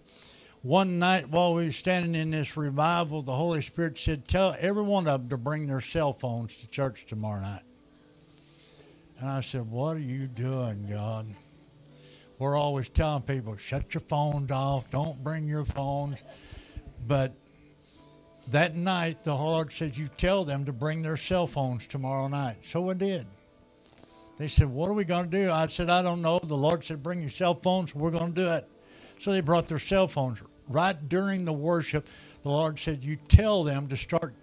one 0.63 0.97
night 0.97 1.30
while 1.30 1.54
we 1.54 1.65
were 1.65 1.71
standing 1.71 2.15
in 2.15 2.32
this 2.32 2.56
revival, 2.56 3.21
the 3.21 3.34
Holy 3.34 3.62
Spirit 3.62 3.97
said, 3.97 4.30
Tell 4.30 4.56
every 4.58 4.82
one 4.82 5.08
of 5.08 5.21
them 5.21 5.30
to 5.30 5.38
bring 5.38 5.67
their 5.67 5.82
cell 5.82 6.13
phones 6.13 6.56
to 6.58 6.69
church 6.69 7.06
tomorrow 7.06 7.41
night. 7.41 7.63
And 9.19 9.30
I 9.30 9.41
said, 9.41 9.69
What 9.69 9.97
are 9.97 9.99
you 9.99 10.26
doing, 10.26 10.88
God? 10.89 11.28
We're 12.39 12.56
always 12.58 12.88
telling 12.88 13.23
people, 13.23 13.58
shut 13.58 13.93
your 13.93 14.02
phones 14.02 14.52
off, 14.52 14.89
don't 14.89 15.21
bring 15.21 15.47
your 15.47 15.65
phones. 15.65 16.23
But 17.06 17.34
that 18.47 18.73
night, 18.73 19.26
the 19.26 19.36
Lord 19.36 19.73
said, 19.73 19.97
You 19.97 20.08
tell 20.08 20.45
them 20.45 20.63
to 20.63 20.71
bring 20.71 21.02
their 21.02 21.17
cell 21.17 21.45
phones 21.45 21.88
tomorrow 21.88 22.30
night. 22.30 22.60
So 22.63 22.89
I 22.89 22.93
did. 22.93 23.28
They 24.38 24.47
said, 24.47 24.69
What 24.69 24.89
are 24.89 24.93
we 24.93 25.04
going 25.04 25.30
to 25.30 25.43
do? 25.43 25.52
I 25.52 25.65
said, 25.65 25.89
I 25.89 26.02
don't 26.02 26.21
know. 26.21 26.39
The 26.41 26.56
Lord 26.56 26.86
said, 26.86 27.04
Bring 27.04 27.19
your 27.19 27.30
cell 27.32 27.54
phones. 27.54 27.93
We're 27.93 28.12
going 28.12 28.34
to 28.34 28.41
do 28.41 28.49
it. 28.49 28.69
So 29.19 29.34
they 29.34 29.41
brought 29.41 29.67
their 29.67 29.78
cell 29.78 30.08
phones. 30.08 30.41
Right 30.67 31.10
during 31.10 31.45
the 31.45 31.54
worship, 31.54 32.08
the 32.43 32.49
Lord 32.49 32.78
said, 32.78 33.04
You 33.04 33.17
tell 33.28 33.63
them 33.63 33.88
to 33.88 33.97
start, 33.97 34.34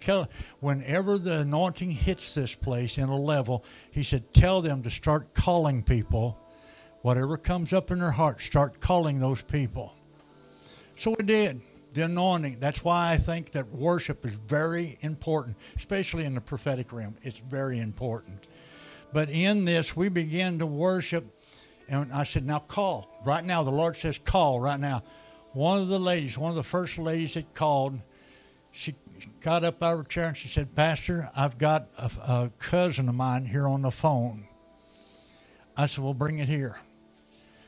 whenever 0.59 1.17
the 1.17 1.39
anointing 1.39 1.91
hits 1.91 2.33
this 2.33 2.55
place 2.55 2.97
in 2.97 3.09
a 3.09 3.17
level, 3.17 3.63
He 3.91 4.03
said, 4.03 4.33
Tell 4.33 4.61
them 4.61 4.83
to 4.83 4.89
start 4.89 5.33
calling 5.33 5.83
people. 5.83 6.37
Whatever 7.01 7.37
comes 7.37 7.73
up 7.73 7.89
in 7.89 7.99
their 7.99 8.11
heart, 8.11 8.41
start 8.41 8.79
calling 8.79 9.19
those 9.19 9.41
people. 9.41 9.95
So 10.95 11.15
we 11.17 11.25
did. 11.25 11.61
The 11.93 12.05
anointing. 12.05 12.57
That's 12.59 12.83
why 12.83 13.11
I 13.11 13.17
think 13.17 13.51
that 13.51 13.69
worship 13.69 14.25
is 14.25 14.35
very 14.35 14.97
important, 15.01 15.57
especially 15.75 16.25
in 16.25 16.35
the 16.35 16.41
prophetic 16.41 16.93
realm. 16.93 17.17
It's 17.21 17.39
very 17.39 17.79
important. 17.79 18.47
But 19.11 19.29
in 19.29 19.65
this, 19.65 19.95
we 19.95 20.09
begin 20.09 20.59
to 20.59 20.65
worship. 20.65 21.25
And 21.89 22.13
I 22.13 22.23
said, 22.23 22.45
Now 22.45 22.59
call. 22.59 23.11
Right 23.25 23.43
now, 23.43 23.63
the 23.63 23.71
Lord 23.71 23.95
says, 23.95 24.19
Call 24.19 24.59
right 24.59 24.79
now. 24.79 25.03
One 25.53 25.79
of 25.79 25.87
the 25.89 25.99
ladies, 25.99 26.37
one 26.37 26.49
of 26.49 26.55
the 26.55 26.63
first 26.63 26.97
ladies 26.97 27.33
that 27.33 27.53
called, 27.53 27.99
she 28.71 28.95
got 29.41 29.63
up 29.63 29.83
out 29.83 29.93
of 29.93 29.97
her 29.99 30.03
chair 30.05 30.27
and 30.27 30.37
she 30.37 30.47
said, 30.47 30.75
Pastor, 30.75 31.29
I've 31.35 31.57
got 31.57 31.89
a, 31.97 32.11
a 32.21 32.51
cousin 32.57 33.09
of 33.09 33.15
mine 33.15 33.45
here 33.45 33.67
on 33.67 33.81
the 33.81 33.91
phone. 33.91 34.47
I 35.75 35.87
said, 35.87 36.03
Well, 36.03 36.13
bring 36.13 36.39
it 36.39 36.47
here. 36.47 36.79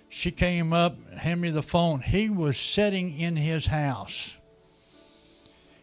She 0.08 0.32
came 0.32 0.72
up, 0.72 0.98
handed 1.14 1.42
me 1.42 1.50
the 1.50 1.64
phone. 1.64 2.02
He 2.02 2.30
was 2.30 2.58
sitting 2.58 3.18
in 3.18 3.36
his 3.36 3.66
house. 3.66 4.38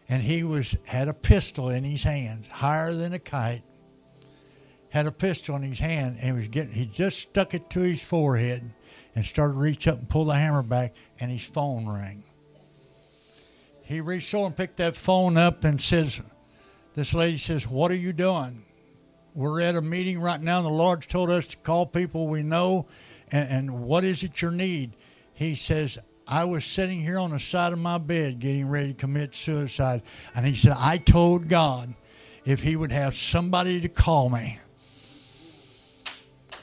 And 0.07 0.23
he 0.23 0.43
was 0.43 0.75
had 0.85 1.07
a 1.07 1.13
pistol 1.13 1.69
in 1.69 1.83
his 1.83 2.03
hands, 2.03 2.47
higher 2.47 2.93
than 2.93 3.13
a 3.13 3.19
kite 3.19 3.63
had 4.91 5.07
a 5.07 5.11
pistol 5.11 5.55
in 5.55 5.63
his 5.63 5.79
hand 5.79 6.17
and 6.19 6.35
was 6.35 6.49
getting 6.49 6.73
he 6.73 6.85
just 6.85 7.17
stuck 7.17 7.53
it 7.53 7.69
to 7.69 7.79
his 7.79 8.01
forehead 8.01 8.73
and 9.15 9.25
started 9.25 9.53
to 9.53 9.59
reach 9.59 9.87
up 9.87 9.99
and 9.99 10.09
pull 10.09 10.25
the 10.25 10.35
hammer 10.35 10.63
back 10.63 10.93
and 11.19 11.31
his 11.31 11.43
phone 11.43 11.87
rang. 11.87 12.23
He 13.83 13.99
reached 13.99 14.33
over 14.33 14.47
and 14.47 14.55
picked 14.55 14.77
that 14.77 14.95
phone 14.95 15.37
up 15.37 15.63
and 15.63 15.81
says 15.81 16.21
this 16.93 17.13
lady 17.13 17.37
says, 17.37 17.67
What 17.67 17.91
are 17.91 17.95
you 17.95 18.13
doing? 18.13 18.63
We're 19.33 19.61
at 19.61 19.75
a 19.75 19.81
meeting 19.81 20.19
right 20.19 20.41
now. 20.41 20.61
The 20.61 20.69
Lord's 20.69 21.07
told 21.07 21.29
us 21.29 21.47
to 21.47 21.57
call 21.57 21.85
people 21.85 22.27
we 22.27 22.43
know 22.43 22.87
and, 23.31 23.49
and 23.49 23.83
what 23.83 24.03
is 24.03 24.23
it 24.23 24.41
your 24.41 24.51
need? 24.51 24.93
He 25.33 25.55
says, 25.55 25.97
I 26.27 26.45
was 26.45 26.63
sitting 26.63 27.01
here 27.01 27.17
on 27.17 27.31
the 27.31 27.39
side 27.39 27.73
of 27.73 27.79
my 27.79 27.97
bed 27.97 28.39
getting 28.39 28.69
ready 28.69 28.93
to 28.93 28.93
commit 28.93 29.35
suicide. 29.35 30.01
And 30.35 30.45
he 30.45 30.55
said, 30.55 30.75
I 30.77 30.97
told 30.97 31.47
God 31.47 31.93
if 32.45 32.61
he 32.61 32.75
would 32.75 32.91
have 32.91 33.15
somebody 33.15 33.81
to 33.81 33.89
call 33.89 34.29
me 34.29 34.59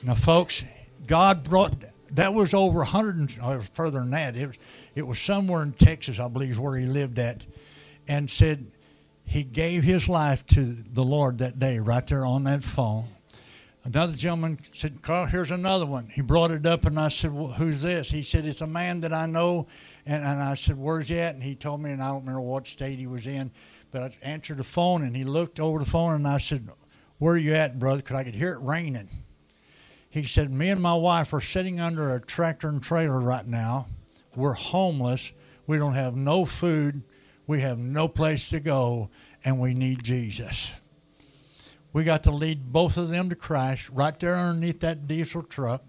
now, 0.03 0.15
folks, 0.15 0.65
God 1.09 1.43
brought 1.43 1.73
that 2.13 2.35
was 2.35 2.55
over 2.55 2.79
100 2.79 3.39
or 3.43 3.61
further 3.61 4.01
than 4.01 4.11
that. 4.11 4.37
It 4.37 4.47
was, 4.47 4.59
it 4.95 5.07
was 5.07 5.19
somewhere 5.19 5.63
in 5.63 5.73
Texas, 5.73 6.19
I 6.19 6.29
believe, 6.29 6.51
is 6.51 6.59
where 6.59 6.77
he 6.77 6.87
lived 6.87 7.19
at, 7.19 7.45
and 8.07 8.29
said 8.29 8.71
he 9.25 9.45
gave 9.45 9.85
his 9.85 10.09
life 10.09 10.47
to 10.47 10.65
the 10.91 11.05
Lord 11.05 11.39
that 11.39 11.59
day, 11.59 11.79
right 11.79 12.07
there 12.07 12.25
on 12.25 12.45
that 12.45 12.65
phone. 12.65 13.09
Another 13.85 14.15
gentleman 14.15 14.59
said, 14.73 15.03
Carl, 15.03 15.27
here's 15.27 15.51
another 15.51 15.87
one. 15.87 16.11
He 16.13 16.21
brought 16.21 16.51
it 16.51 16.67
up, 16.67 16.85
and 16.85 16.99
I 16.99 17.09
said, 17.09 17.33
well, 17.33 17.53
Who's 17.53 17.83
this? 17.83 18.11
He 18.11 18.23
said, 18.23 18.45
It's 18.45 18.61
a 18.61 18.67
man 18.67 19.01
that 19.01 19.13
I 19.13 19.27
know. 19.27 19.67
And, 20.05 20.25
and 20.25 20.43
I 20.43 20.55
said, 20.55 20.77
Where's 20.77 21.09
he 21.09 21.19
at? 21.19 21.35
And 21.35 21.43
he 21.43 21.55
told 21.55 21.83
me, 21.83 21.91
and 21.91 22.03
I 22.03 22.09
don't 22.09 22.21
remember 22.21 22.41
what 22.41 22.67
state 22.67 22.99
he 22.99 23.07
was 23.07 23.27
in. 23.27 23.51
But 23.91 24.03
I 24.03 24.15
answered 24.23 24.59
the 24.59 24.65
phone, 24.65 25.03
and 25.03 25.17
he 25.17 25.25
looked 25.25 25.61
over 25.61 25.79
the 25.79 25.87
phone, 25.87 26.15
and 26.15 26.29
I 26.29 26.39
said, 26.39 26.69
Where 27.19 27.35
are 27.35 27.39
you 27.39 27.55
at, 27.55 27.79
brother? 27.79 27.99
Because 27.99 28.17
I 28.17 28.25
could 28.25 28.35
hear 28.35 28.53
it 28.53 28.61
raining. 28.61 29.09
He 30.11 30.23
said, 30.23 30.51
Me 30.51 30.69
and 30.69 30.81
my 30.81 30.95
wife 30.95 31.33
are 31.33 31.41
sitting 31.41 31.81
under 31.81 32.15
a 32.15 32.21
tractor 32.21 32.69
and 32.69 32.83
trailer 32.83 33.21
right 33.21 33.47
now. 33.47 33.89
We're 34.35 34.55
homeless. 34.55 35.33
We 35.67 35.79
don't 35.79 35.95
have 35.95 36.17
no 36.17 36.45
food. 36.45 37.03
We 37.47 37.61
have 37.61 37.79
no 37.79 38.09
place 38.09 38.51
to 38.51 38.61
go, 38.61 39.11
and 39.45 39.59
we 39.59 39.75
need 39.75 40.03
Jesus. 40.03 40.73
We 41.93 42.05
got 42.05 42.23
to 42.25 42.31
lead 42.31 42.73
both 42.73 42.97
of 42.97 43.09
them 43.09 43.31
to 43.31 43.35
Christ 43.35 43.89
right 43.91 44.19
there 44.19 44.37
underneath 44.37 44.81
that 44.81 45.09
diesel 45.09 45.43
truck. 45.43 45.83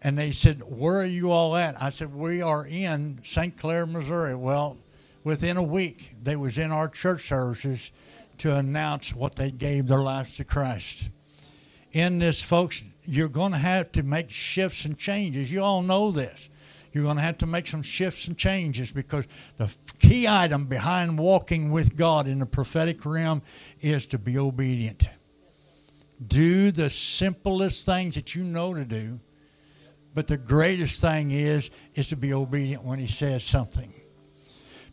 And 0.00 0.18
they 0.18 0.30
said, 0.30 0.62
Where 0.62 0.96
are 0.96 1.06
you 1.06 1.30
all 1.30 1.56
at? 1.56 1.80
I 1.82 1.90
said, 1.90 2.14
We 2.14 2.40
are 2.40 2.64
in 2.64 3.20
St. 3.24 3.56
Clair, 3.56 3.86
Missouri. 3.86 4.34
Well, 4.34 4.76
within 5.24 5.56
a 5.56 5.62
week, 5.62 6.14
they 6.22 6.36
was 6.36 6.58
in 6.58 6.70
our 6.70 6.88
church 6.88 7.26
services 7.26 7.90
to 8.38 8.54
announce 8.54 9.14
what 9.14 9.36
they 9.36 9.50
gave 9.50 9.86
their 9.86 9.98
lives 9.98 10.36
to 10.36 10.44
Christ. 10.44 11.10
In 11.94 12.18
this, 12.18 12.42
folks, 12.42 12.82
you're 13.04 13.28
going 13.28 13.52
to 13.52 13.58
have 13.58 13.92
to 13.92 14.02
make 14.02 14.28
shifts 14.28 14.84
and 14.84 14.98
changes. 14.98 15.52
You 15.52 15.62
all 15.62 15.80
know 15.80 16.10
this. 16.10 16.50
You're 16.92 17.04
going 17.04 17.16
to 17.16 17.22
have 17.22 17.38
to 17.38 17.46
make 17.46 17.68
some 17.68 17.82
shifts 17.82 18.26
and 18.26 18.36
changes 18.36 18.90
because 18.90 19.26
the 19.58 19.72
key 20.00 20.26
item 20.26 20.66
behind 20.66 21.18
walking 21.20 21.70
with 21.70 21.96
God 21.96 22.26
in 22.26 22.40
the 22.40 22.46
prophetic 22.46 23.06
realm 23.06 23.42
is 23.80 24.06
to 24.06 24.18
be 24.18 24.36
obedient. 24.36 25.08
Do 26.24 26.72
the 26.72 26.90
simplest 26.90 27.86
things 27.86 28.16
that 28.16 28.34
you 28.34 28.42
know 28.42 28.74
to 28.74 28.84
do, 28.84 29.20
but 30.14 30.26
the 30.26 30.36
greatest 30.36 31.00
thing 31.00 31.30
is 31.30 31.70
is 31.94 32.08
to 32.08 32.16
be 32.16 32.32
obedient 32.32 32.84
when 32.84 32.98
He 32.98 33.08
says 33.08 33.44
something. 33.44 33.92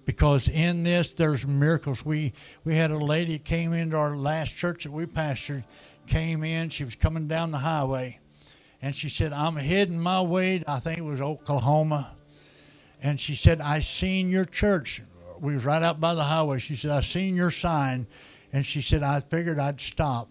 Because 0.03 0.49
in 0.49 0.83
this, 0.83 1.13
there's 1.13 1.45
miracles. 1.45 2.03
We 2.03 2.33
we 2.63 2.75
had 2.75 2.91
a 2.91 2.97
lady 2.97 3.37
came 3.39 3.73
into 3.73 3.95
our 3.97 4.15
last 4.15 4.55
church 4.55 4.83
that 4.83 4.91
we 4.91 5.05
pastored 5.05 5.63
came 6.11 6.43
in. 6.43 6.67
She 6.69 6.83
was 6.83 6.95
coming 6.95 7.27
down 7.27 7.51
the 7.51 7.59
highway, 7.59 8.19
and 8.81 8.93
she 8.93 9.07
said, 9.07 9.31
"I'm 9.31 9.55
heading 9.55 9.99
my 9.99 10.21
way. 10.21 10.61
I 10.67 10.79
think 10.79 10.97
it 10.97 11.03
was 11.03 11.21
Oklahoma." 11.21 12.15
And 13.01 13.19
she 13.19 13.33
said, 13.33 13.61
"I 13.61 13.79
seen 13.79 14.29
your 14.29 14.45
church. 14.45 15.01
We 15.39 15.53
was 15.53 15.63
right 15.65 15.81
out 15.81 15.99
by 16.01 16.13
the 16.13 16.25
highway." 16.25 16.59
She 16.59 16.75
said, 16.75 16.91
"I 16.91 16.99
seen 16.99 17.35
your 17.35 17.49
sign," 17.49 18.07
and 18.51 18.65
she 18.65 18.81
said, 18.81 19.03
"I 19.03 19.21
figured 19.21 19.57
I'd 19.57 19.79
stop 19.79 20.29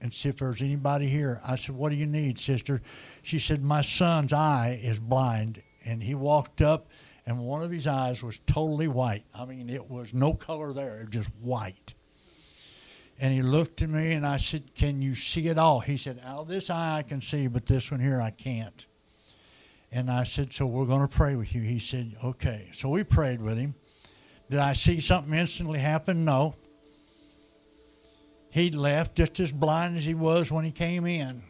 and 0.00 0.14
see 0.14 0.30
if 0.30 0.38
there's 0.38 0.62
anybody 0.62 1.08
here." 1.08 1.40
I 1.44 1.56
said, 1.56 1.76
"What 1.76 1.90
do 1.90 1.96
you 1.96 2.06
need, 2.06 2.38
sister?" 2.38 2.80
She 3.22 3.38
said, 3.38 3.62
"My 3.62 3.82
son's 3.82 4.32
eye 4.32 4.80
is 4.82 4.98
blind," 4.98 5.62
and 5.84 6.02
he 6.02 6.14
walked 6.14 6.62
up. 6.62 6.88
And 7.26 7.40
one 7.40 7.62
of 7.62 7.70
his 7.70 7.86
eyes 7.86 8.22
was 8.22 8.40
totally 8.46 8.88
white. 8.88 9.24
I 9.34 9.44
mean, 9.44 9.68
it 9.68 9.90
was 9.90 10.14
no 10.14 10.32
color 10.32 10.72
there, 10.72 11.04
just 11.04 11.28
white. 11.42 11.92
And 13.20 13.34
he 13.34 13.42
looked 13.42 13.82
at 13.82 13.90
me 13.90 14.12
and 14.12 14.26
I 14.26 14.36
said, 14.36 14.74
Can 14.74 15.02
you 15.02 15.14
see 15.14 15.48
it 15.48 15.58
all? 15.58 15.80
He 15.80 15.96
said, 15.96 16.20
Out 16.24 16.40
of 16.40 16.48
this 16.48 16.70
eye 16.70 16.98
I 16.98 17.02
can 17.02 17.20
see, 17.20 17.48
but 17.48 17.66
this 17.66 17.90
one 17.90 18.00
here 18.00 18.20
I 18.20 18.30
can't. 18.30 18.86
And 19.90 20.10
I 20.10 20.22
said, 20.24 20.52
So 20.52 20.66
we're 20.66 20.86
going 20.86 21.06
to 21.06 21.08
pray 21.08 21.34
with 21.34 21.54
you. 21.54 21.62
He 21.62 21.78
said, 21.78 22.16
Okay. 22.22 22.68
So 22.72 22.88
we 22.88 23.02
prayed 23.02 23.42
with 23.42 23.58
him. 23.58 23.74
Did 24.50 24.60
I 24.60 24.72
see 24.72 25.00
something 25.00 25.34
instantly 25.34 25.80
happen? 25.80 26.24
No. 26.24 26.54
He'd 28.50 28.74
left 28.74 29.16
just 29.16 29.40
as 29.40 29.52
blind 29.52 29.96
as 29.96 30.04
he 30.04 30.14
was 30.14 30.50
when 30.50 30.64
he 30.64 30.70
came 30.70 31.06
in. 31.06 31.42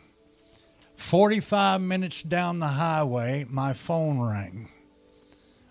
45 0.97 1.81
minutes 1.81 2.23
down 2.25 2.59
the 2.59 2.67
highway, 2.67 3.47
my 3.49 3.73
phone 3.73 4.19
rang. 4.19 4.69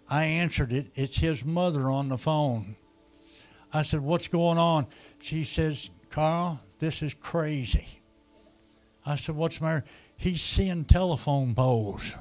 I 0.09 0.23
answered 0.23 0.71
it. 0.71 0.87
It's 0.95 1.17
his 1.17 1.43
mother 1.43 1.89
on 1.89 2.07
the 2.07 2.17
phone. 2.17 2.77
I 3.73 3.81
said, 3.81 4.01
What's 4.01 4.27
going 4.27 4.57
on? 4.57 4.87
She 5.19 5.43
says, 5.43 5.89
Carl, 6.09 6.61
this 6.79 7.01
is 7.01 7.13
crazy. 7.13 8.01
I 9.05 9.15
said, 9.15 9.35
What's 9.35 9.59
the 9.59 9.65
matter? 9.65 9.85
He's 10.15 10.41
seeing 10.41 10.85
telephone 10.85 11.53
poles. 11.53 12.15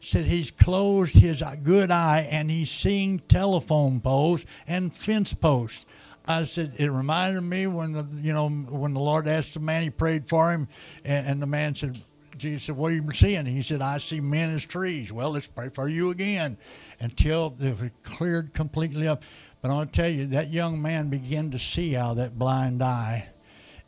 Said 0.00 0.26
he's 0.26 0.50
closed 0.50 1.14
his 1.14 1.42
good 1.62 1.90
eye 1.90 2.26
and 2.30 2.50
he's 2.50 2.70
seeing 2.70 3.18
telephone 3.18 4.00
poles 4.00 4.46
and 4.66 4.94
fence 4.94 5.34
posts. 5.34 5.84
I 6.26 6.44
said 6.44 6.74
it 6.76 6.90
reminded 6.90 7.40
me 7.40 7.66
when 7.66 7.92
the 7.92 8.06
you 8.14 8.32
know 8.32 8.48
when 8.48 8.94
the 8.94 9.00
Lord 9.00 9.26
asked 9.26 9.54
the 9.54 9.60
man, 9.60 9.82
he 9.82 9.90
prayed 9.90 10.28
for 10.28 10.52
him, 10.52 10.68
and, 11.04 11.26
and 11.26 11.42
the 11.42 11.46
man 11.46 11.74
said, 11.74 12.02
Jesus 12.38 12.64
said, 12.64 12.76
What 12.76 12.92
are 12.92 12.94
you 12.94 13.10
seeing? 13.12 13.46
He 13.46 13.62
said, 13.62 13.82
I 13.82 13.98
see 13.98 14.20
men 14.20 14.50
as 14.50 14.64
trees. 14.64 15.12
Well, 15.12 15.30
let's 15.30 15.48
pray 15.48 15.70
for 15.70 15.88
you 15.88 16.10
again 16.10 16.56
until 17.00 17.50
they've 17.50 17.90
cleared 18.02 18.54
completely 18.54 19.08
up. 19.08 19.24
But 19.60 19.70
I'll 19.70 19.86
tell 19.86 20.08
you, 20.08 20.26
that 20.28 20.50
young 20.50 20.80
man 20.80 21.08
began 21.08 21.50
to 21.50 21.58
see 21.58 21.96
out 21.96 22.16
that 22.16 22.38
blind 22.38 22.82
eye. 22.82 23.30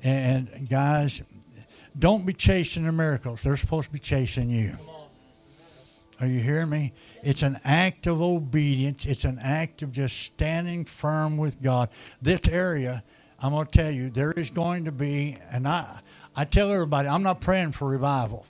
And 0.03 0.69
guys, 0.69 1.23
don't 1.99 2.27
be 2.27 2.33
chasing 2.33 2.85
the 2.85 2.93
miracles. 2.93 3.43
They're 3.43 3.57
supposed 3.57 3.87
to 3.87 3.93
be 3.93 3.99
chasing 3.99 4.51
you. 4.51 4.77
Are 6.21 6.27
you 6.27 6.41
hearing 6.41 6.69
me? 6.69 6.93
It's 7.23 7.43
an 7.43 7.61
act 7.65 8.07
of 8.07 8.21
obedience. 8.21 9.07
It's 9.07 9.25
an 9.25 9.39
act 9.39 9.83
of 9.83 9.93
just 9.93 10.19
standing 10.19 10.85
firm 10.85 11.37
with 11.37 11.63
God. 11.63 11.89
This 12.21 12.41
area, 12.51 13.03
I'm 13.39 13.53
going 13.53 13.67
to 13.67 13.73
tell 13.73 13.91
you, 13.91 14.11
there 14.11 14.33
is 14.33 14.51
going 14.51 14.85
to 14.85 14.93
be, 14.93 15.39
and 15.51 15.67
I, 15.67 16.01
I 16.37 16.45
tell 16.45 16.71
everybody, 16.71 17.09
I'm 17.09 17.23
not 17.23 17.41
praying 17.41 17.73
for 17.73 17.89
revival. 17.89 18.47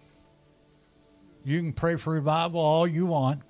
You 1.45 1.61
can 1.61 1.73
pray 1.73 1.97
for 1.97 2.13
revival 2.13 2.61
all 2.61 2.87
you 2.87 3.07
want, 3.07 3.43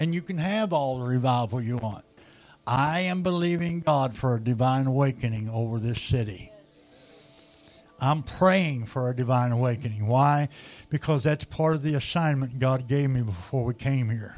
and 0.00 0.14
you 0.14 0.22
can 0.22 0.38
have 0.38 0.72
all 0.72 0.98
the 0.98 1.04
revival 1.04 1.60
you 1.60 1.76
want. 1.76 2.04
I 2.68 3.00
am 3.00 3.22
believing 3.22 3.80
God 3.80 4.14
for 4.14 4.34
a 4.34 4.40
divine 4.40 4.86
awakening 4.86 5.48
over 5.48 5.80
this 5.80 6.02
city. 6.02 6.52
I'm 7.98 8.22
praying 8.22 8.84
for 8.86 9.08
a 9.08 9.16
divine 9.16 9.52
awakening. 9.52 10.06
Why? 10.06 10.50
Because 10.90 11.24
that's 11.24 11.46
part 11.46 11.76
of 11.76 11.82
the 11.82 11.94
assignment 11.94 12.58
God 12.58 12.86
gave 12.86 13.08
me 13.08 13.22
before 13.22 13.64
we 13.64 13.72
came 13.72 14.10
here. 14.10 14.36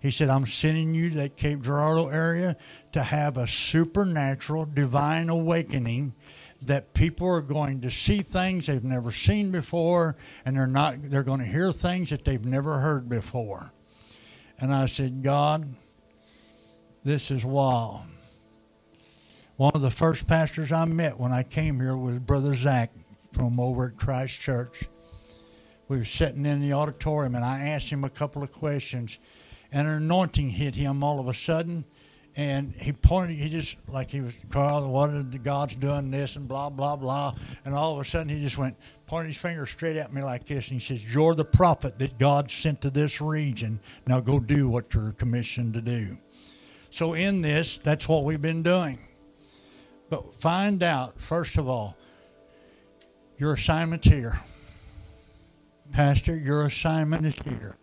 He 0.00 0.10
said, 0.10 0.28
I'm 0.28 0.44
sending 0.44 0.92
you 0.92 1.10
to 1.10 1.16
that 1.18 1.36
Cape 1.36 1.62
Girardeau 1.62 2.08
area 2.08 2.56
to 2.90 3.04
have 3.04 3.36
a 3.36 3.46
supernatural 3.46 4.64
divine 4.64 5.28
awakening 5.28 6.14
that 6.62 6.94
people 6.94 7.28
are 7.28 7.42
going 7.42 7.80
to 7.82 7.90
see 7.92 8.22
things 8.22 8.66
they've 8.66 8.82
never 8.82 9.12
seen 9.12 9.52
before 9.52 10.16
and 10.44 10.56
they're 10.56 10.66
not 10.66 10.96
they're 11.10 11.22
going 11.22 11.38
to 11.38 11.46
hear 11.46 11.70
things 11.70 12.10
that 12.10 12.24
they've 12.24 12.44
never 12.44 12.80
heard 12.80 13.08
before. 13.08 13.72
And 14.58 14.74
I 14.74 14.86
said, 14.86 15.22
God, 15.22 15.76
this 17.02 17.30
is 17.30 17.44
wild. 17.44 18.02
One 19.56 19.72
of 19.74 19.80
the 19.80 19.90
first 19.90 20.26
pastors 20.26 20.72
I 20.72 20.84
met 20.84 21.18
when 21.18 21.32
I 21.32 21.42
came 21.42 21.80
here 21.80 21.96
was 21.96 22.18
Brother 22.18 22.54
Zach 22.54 22.92
from 23.32 23.58
over 23.58 23.88
at 23.88 23.96
Christ 23.96 24.40
Church. 24.40 24.84
We 25.88 25.98
were 25.98 26.04
sitting 26.04 26.46
in 26.46 26.60
the 26.60 26.72
auditorium 26.72 27.34
and 27.34 27.44
I 27.44 27.68
asked 27.68 27.90
him 27.90 28.04
a 28.04 28.10
couple 28.10 28.42
of 28.42 28.52
questions, 28.52 29.18
and 29.72 29.88
an 29.88 29.94
anointing 29.94 30.50
hit 30.50 30.74
him 30.74 31.02
all 31.02 31.20
of 31.20 31.28
a 31.28 31.34
sudden. 31.34 31.84
And 32.36 32.74
he 32.76 32.92
pointed, 32.92 33.38
he 33.38 33.48
just, 33.48 33.76
like 33.88 34.10
he 34.10 34.20
was, 34.20 34.34
Carl, 34.50 34.88
what 34.88 35.10
are 35.10 35.22
the 35.22 35.38
God's 35.38 35.74
doing 35.74 36.12
this 36.12 36.36
and 36.36 36.46
blah, 36.46 36.70
blah, 36.70 36.94
blah. 36.94 37.34
And 37.64 37.74
all 37.74 37.92
of 37.94 38.00
a 38.00 38.04
sudden 38.04 38.28
he 38.28 38.40
just 38.40 38.56
went, 38.56 38.76
pointed 39.06 39.28
his 39.28 39.36
finger 39.36 39.66
straight 39.66 39.96
at 39.96 40.12
me 40.12 40.22
like 40.22 40.46
this. 40.46 40.70
And 40.70 40.80
he 40.80 40.86
says, 40.86 41.12
You're 41.12 41.34
the 41.34 41.44
prophet 41.44 41.98
that 41.98 42.18
God 42.18 42.50
sent 42.50 42.82
to 42.82 42.90
this 42.90 43.20
region. 43.20 43.80
Now 44.06 44.20
go 44.20 44.38
do 44.38 44.68
what 44.68 44.94
you're 44.94 45.12
commissioned 45.12 45.74
to 45.74 45.80
do. 45.80 46.18
So, 46.90 47.14
in 47.14 47.42
this, 47.42 47.78
that's 47.78 48.08
what 48.08 48.24
we've 48.24 48.42
been 48.42 48.62
doing. 48.62 48.98
But 50.08 50.34
find 50.40 50.82
out, 50.82 51.20
first 51.20 51.56
of 51.56 51.68
all, 51.68 51.96
your 53.38 53.52
assignment's 53.52 54.08
here. 54.08 54.40
Pastor, 55.92 56.36
your 56.36 56.66
assignment 56.66 57.26
is 57.26 57.34
here. 57.44 57.76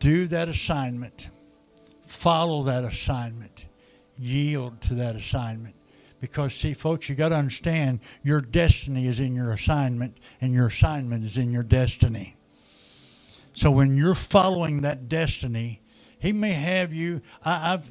Do 0.00 0.26
that 0.26 0.48
assignment. 0.48 1.30
Follow 2.06 2.64
that 2.64 2.84
assignment. 2.84 3.66
Yield 4.18 4.80
to 4.82 4.94
that 4.94 5.16
assignment. 5.16 5.76
Because, 6.20 6.54
see, 6.54 6.74
folks, 6.74 7.08
you 7.08 7.14
got 7.14 7.28
to 7.30 7.36
understand 7.36 8.00
your 8.22 8.40
destiny 8.40 9.06
is 9.06 9.20
in 9.20 9.34
your 9.34 9.52
assignment, 9.52 10.18
and 10.40 10.52
your 10.52 10.66
assignment 10.66 11.24
is 11.24 11.38
in 11.38 11.52
your 11.52 11.62
destiny. 11.62 12.36
So, 13.52 13.70
when 13.70 13.96
you're 13.96 14.14
following 14.14 14.80
that 14.80 15.08
destiny, 15.08 15.80
he 16.24 16.32
may 16.32 16.54
have 16.54 16.94
you. 16.94 17.20
I, 17.44 17.72
have 17.72 17.90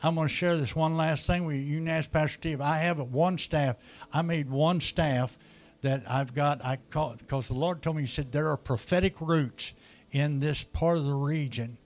I'm 0.00 0.14
going 0.14 0.28
to 0.28 0.32
share 0.32 0.56
this 0.56 0.76
one 0.76 0.96
last 0.96 1.26
thing 1.26 1.44
with 1.44 1.56
you. 1.56 1.62
You 1.62 1.78
can 1.78 1.88
ask 1.88 2.12
Pastor 2.12 2.34
Steve. 2.34 2.60
I 2.60 2.78
have 2.78 3.00
one 3.00 3.38
staff. 3.38 3.74
I 4.12 4.22
made 4.22 4.48
one 4.48 4.78
staff 4.78 5.36
that 5.80 6.08
I've 6.08 6.32
got. 6.32 6.64
I 6.64 6.78
call 6.90 7.16
because 7.18 7.48
the 7.48 7.54
Lord 7.54 7.82
told 7.82 7.96
me. 7.96 8.02
He 8.02 8.06
said 8.06 8.30
there 8.30 8.50
are 8.50 8.56
prophetic 8.56 9.20
roots 9.20 9.74
in 10.12 10.38
this 10.38 10.62
part 10.62 10.96
of 10.96 11.06
the 11.06 11.14
region 11.14 11.76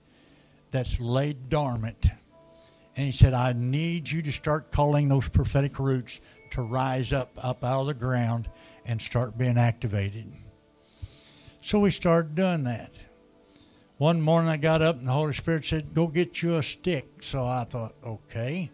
that's 0.69 0.99
laid 0.99 1.49
dormant. 1.49 2.09
And 2.95 3.07
he 3.07 3.11
said, 3.11 3.33
I 3.33 3.53
need 3.53 4.11
you 4.11 4.21
to 4.21 4.31
start 4.31 4.71
calling 4.71 5.09
those 5.09 5.29
prophetic 5.29 5.79
roots 5.79 6.21
to 6.51 6.61
rise 6.61 7.11
up, 7.11 7.31
up 7.43 7.63
out 7.63 7.81
of 7.81 7.87
the 7.87 7.95
ground 7.95 8.51
and 8.85 9.01
start 9.01 9.35
being 9.35 9.57
activated. 9.57 10.31
So 11.59 11.79
we 11.79 11.89
started 11.89 12.35
doing 12.35 12.65
that 12.65 13.01
one 13.99 14.21
morning 14.21 14.49
I 14.49 14.55
got 14.55 14.81
up 14.81 14.97
and 14.97 15.07
the 15.07 15.11
Holy 15.11 15.33
Spirit 15.33 15.65
said, 15.65 15.93
Go 15.93 16.07
get 16.07 16.41
you 16.41 16.55
a 16.55 16.63
stick. 16.63 17.21
So 17.21 17.43
I 17.43 17.65
thought, 17.69 17.95
okay. 18.03 18.71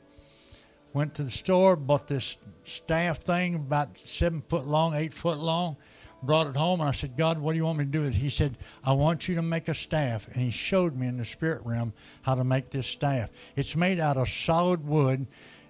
Went 0.93 1.15
to 1.15 1.23
the 1.23 1.31
store, 1.31 1.75
bought 1.75 2.07
this 2.07 2.37
staff 2.63 3.21
thing 3.21 3.55
about 3.55 3.97
seven 3.97 4.41
foot 4.41 4.67
long, 4.67 4.93
eight 4.93 5.13
foot 5.13 5.39
long, 5.39 5.77
brought 6.21 6.47
it 6.47 6.55
home, 6.55 6.79
and 6.79 6.87
I 6.87 6.91
said, 6.91 7.17
God, 7.17 7.39
what 7.39 7.51
do 7.51 7.57
you 7.57 7.65
want 7.65 7.79
me 7.79 7.85
to 7.85 7.91
do 7.91 8.01
with 8.01 8.15
it? 8.15 8.19
He 8.19 8.29
said, 8.29 8.57
I 8.83 8.93
want 8.93 9.27
you 9.27 9.33
to 9.35 9.41
make 9.41 9.67
a 9.67 9.73
staff. 9.73 10.27
And 10.27 10.37
he 10.37 10.51
showed 10.51 10.95
me 10.95 11.07
in 11.07 11.17
the 11.17 11.25
spirit 11.25 11.65
realm 11.65 11.93
how 12.21 12.35
to 12.35 12.43
make 12.43 12.69
this 12.69 12.85
staff. 12.85 13.31
It's 13.55 13.75
made 13.75 13.99
out 13.99 14.17
of 14.17 14.29
solid 14.29 14.87
wood. 14.87 15.25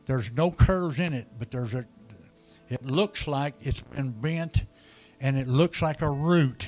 There's 0.06 0.32
no 0.32 0.52
curves 0.52 1.00
in 1.00 1.14
it, 1.14 1.28
but 1.40 1.50
there's 1.50 1.74
a 1.74 1.86
it 2.68 2.86
looks 2.86 3.26
like 3.26 3.56
it's 3.62 3.80
been 3.80 4.12
bent 4.12 4.66
and 5.22 5.38
it 5.38 5.48
looks 5.48 5.82
like 5.82 6.02
a 6.02 6.12
root 6.12 6.68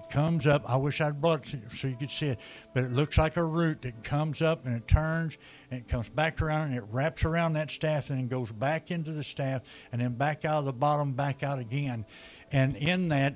it 0.00 0.10
comes 0.10 0.46
up. 0.46 0.68
I 0.68 0.76
wish 0.76 1.00
I'd 1.00 1.20
brought 1.20 1.52
it 1.52 1.60
so 1.72 1.88
you 1.88 1.96
could 1.96 2.10
see 2.10 2.28
it, 2.28 2.40
but 2.74 2.84
it 2.84 2.92
looks 2.92 3.18
like 3.18 3.36
a 3.36 3.44
root 3.44 3.82
that 3.82 4.02
comes 4.02 4.42
up 4.42 4.66
and 4.66 4.74
it 4.74 4.88
turns 4.88 5.36
and 5.70 5.80
it 5.80 5.88
comes 5.88 6.08
back 6.08 6.40
around 6.40 6.68
and 6.68 6.76
it 6.76 6.84
wraps 6.90 7.24
around 7.24 7.54
that 7.54 7.70
staff 7.70 8.10
and 8.10 8.18
then 8.18 8.28
goes 8.28 8.52
back 8.52 8.90
into 8.90 9.12
the 9.12 9.22
staff 9.22 9.62
and 9.92 10.00
then 10.00 10.14
back 10.14 10.44
out 10.44 10.60
of 10.60 10.64
the 10.64 10.72
bottom, 10.72 11.12
back 11.12 11.42
out 11.42 11.58
again. 11.58 12.06
And 12.50 12.76
in 12.76 13.08
that, 13.08 13.34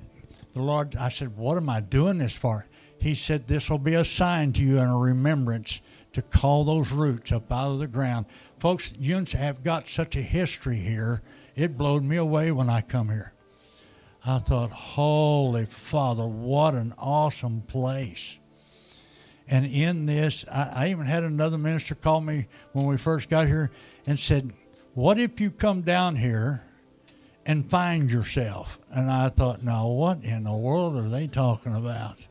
the 0.53 0.61
Lord, 0.61 0.95
I 0.95 1.09
said, 1.09 1.37
What 1.37 1.57
am 1.57 1.69
I 1.69 1.81
doing 1.81 2.17
this 2.17 2.35
for? 2.35 2.67
He 2.97 3.13
said, 3.13 3.47
This 3.47 3.69
will 3.69 3.77
be 3.77 3.93
a 3.93 4.03
sign 4.03 4.53
to 4.53 4.63
you 4.63 4.79
and 4.79 4.91
a 4.91 4.95
remembrance 4.95 5.81
to 6.13 6.21
call 6.21 6.63
those 6.63 6.91
roots 6.91 7.31
up 7.31 7.51
out 7.51 7.73
of 7.73 7.79
the 7.79 7.87
ground. 7.87 8.25
Folks, 8.57 8.93
you 8.97 9.23
have 9.33 9.63
got 9.63 9.89
such 9.89 10.15
a 10.15 10.21
history 10.21 10.79
here. 10.79 11.21
It 11.55 11.77
blowed 11.77 12.03
me 12.03 12.15
away 12.15 12.51
when 12.51 12.69
I 12.69 12.81
come 12.81 13.09
here. 13.09 13.34
I 14.27 14.39
thought, 14.39 14.71
Holy 14.71 15.67
Father, 15.67 16.25
what 16.25 16.73
an 16.73 16.95
awesome 16.97 17.61
place. 17.61 18.39
And 19.47 19.67
in 19.67 20.07
this, 20.07 20.43
I, 20.51 20.71
I, 20.75 20.89
even 20.89 21.05
had 21.05 21.23
another 21.23 21.59
minister 21.59 21.93
call 21.93 22.21
me 22.21 22.47
when 22.71 22.87
we 22.87 22.97
first 22.97 23.29
got 23.29 23.45
here 23.45 23.69
and 24.07 24.17
said, 24.17 24.53
What 24.95 25.19
if 25.19 25.39
you 25.39 25.51
come 25.51 25.83
down 25.83 26.15
here 26.15 26.63
and 27.45 27.69
find 27.69 28.09
yourself? 28.09 28.79
And 28.89 29.11
I 29.11 29.29
thought, 29.29 29.61
Now, 29.61 29.87
what 29.87 30.23
in 30.23 30.45
the 30.45 30.55
world 30.55 30.95
are 30.95 31.07
they 31.07 31.27
talking 31.27 31.75
about? 31.75 32.27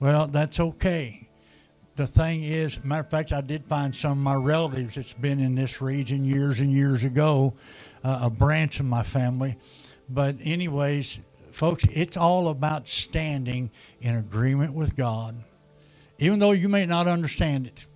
Well, 0.00 0.26
that's 0.26 0.58
okay. 0.58 1.28
The 1.94 2.08
thing 2.08 2.42
is, 2.42 2.82
matter 2.82 3.02
of 3.02 3.10
fact, 3.10 3.32
I 3.32 3.40
did 3.40 3.64
find 3.66 3.94
some 3.94 4.12
of 4.12 4.18
my 4.18 4.34
relatives 4.34 4.96
that's 4.96 5.14
been 5.14 5.38
in 5.38 5.54
this 5.54 5.80
region 5.80 6.24
years 6.24 6.58
and 6.58 6.72
years 6.72 7.04
ago, 7.04 7.54
uh, 8.02 8.18
a 8.22 8.30
branch 8.30 8.80
of 8.80 8.86
my 8.86 9.04
family 9.04 9.56
but, 10.08 10.36
anyways, 10.42 11.20
folks, 11.52 11.84
it's 11.90 12.16
all 12.16 12.48
about 12.48 12.86
standing 12.86 13.70
in 14.00 14.14
agreement 14.14 14.72
with 14.72 14.94
God, 14.94 15.42
even 16.18 16.38
though 16.38 16.52
you 16.52 16.68
may 16.68 16.86
not 16.86 17.06
understand 17.06 17.66
it. 17.66 17.86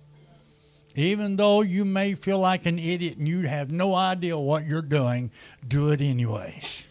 Even 0.95 1.37
though 1.37 1.61
you 1.61 1.85
may 1.85 2.15
feel 2.15 2.39
like 2.39 2.65
an 2.65 2.77
idiot 2.77 3.17
and 3.17 3.27
you 3.27 3.47
have 3.47 3.71
no 3.71 3.95
idea 3.95 4.37
what 4.37 4.65
you're 4.65 4.81
doing, 4.81 5.31
do 5.65 5.89
it 5.89 6.01
anyways. 6.01 6.85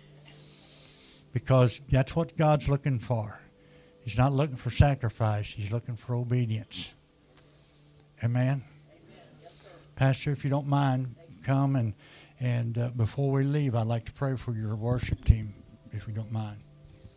Because 1.32 1.80
that's 1.90 2.16
what 2.16 2.36
God's 2.36 2.68
looking 2.68 2.98
for. 2.98 3.40
He's 4.02 4.16
not 4.16 4.32
looking 4.32 4.56
for 4.56 4.70
sacrifice, 4.70 5.52
He's 5.52 5.70
looking 5.70 5.96
for 5.96 6.14
obedience. 6.14 6.94
Amen? 8.24 8.42
Amen. 8.42 8.62
Yes, 9.42 9.52
Pastor, 9.96 10.32
if 10.32 10.44
you 10.44 10.50
don't 10.50 10.66
mind, 10.66 11.14
come 11.44 11.76
and 11.76 11.94
and 12.40 12.78
uh, 12.78 12.88
before 12.90 13.30
we 13.30 13.44
leave, 13.44 13.74
I'd 13.74 13.86
like 13.86 14.06
to 14.06 14.12
pray 14.12 14.36
for 14.36 14.54
your 14.54 14.74
worship 14.74 15.24
team, 15.24 15.54
if 15.92 16.08
you 16.08 16.14
don't 16.14 16.32
mind. 16.32 16.58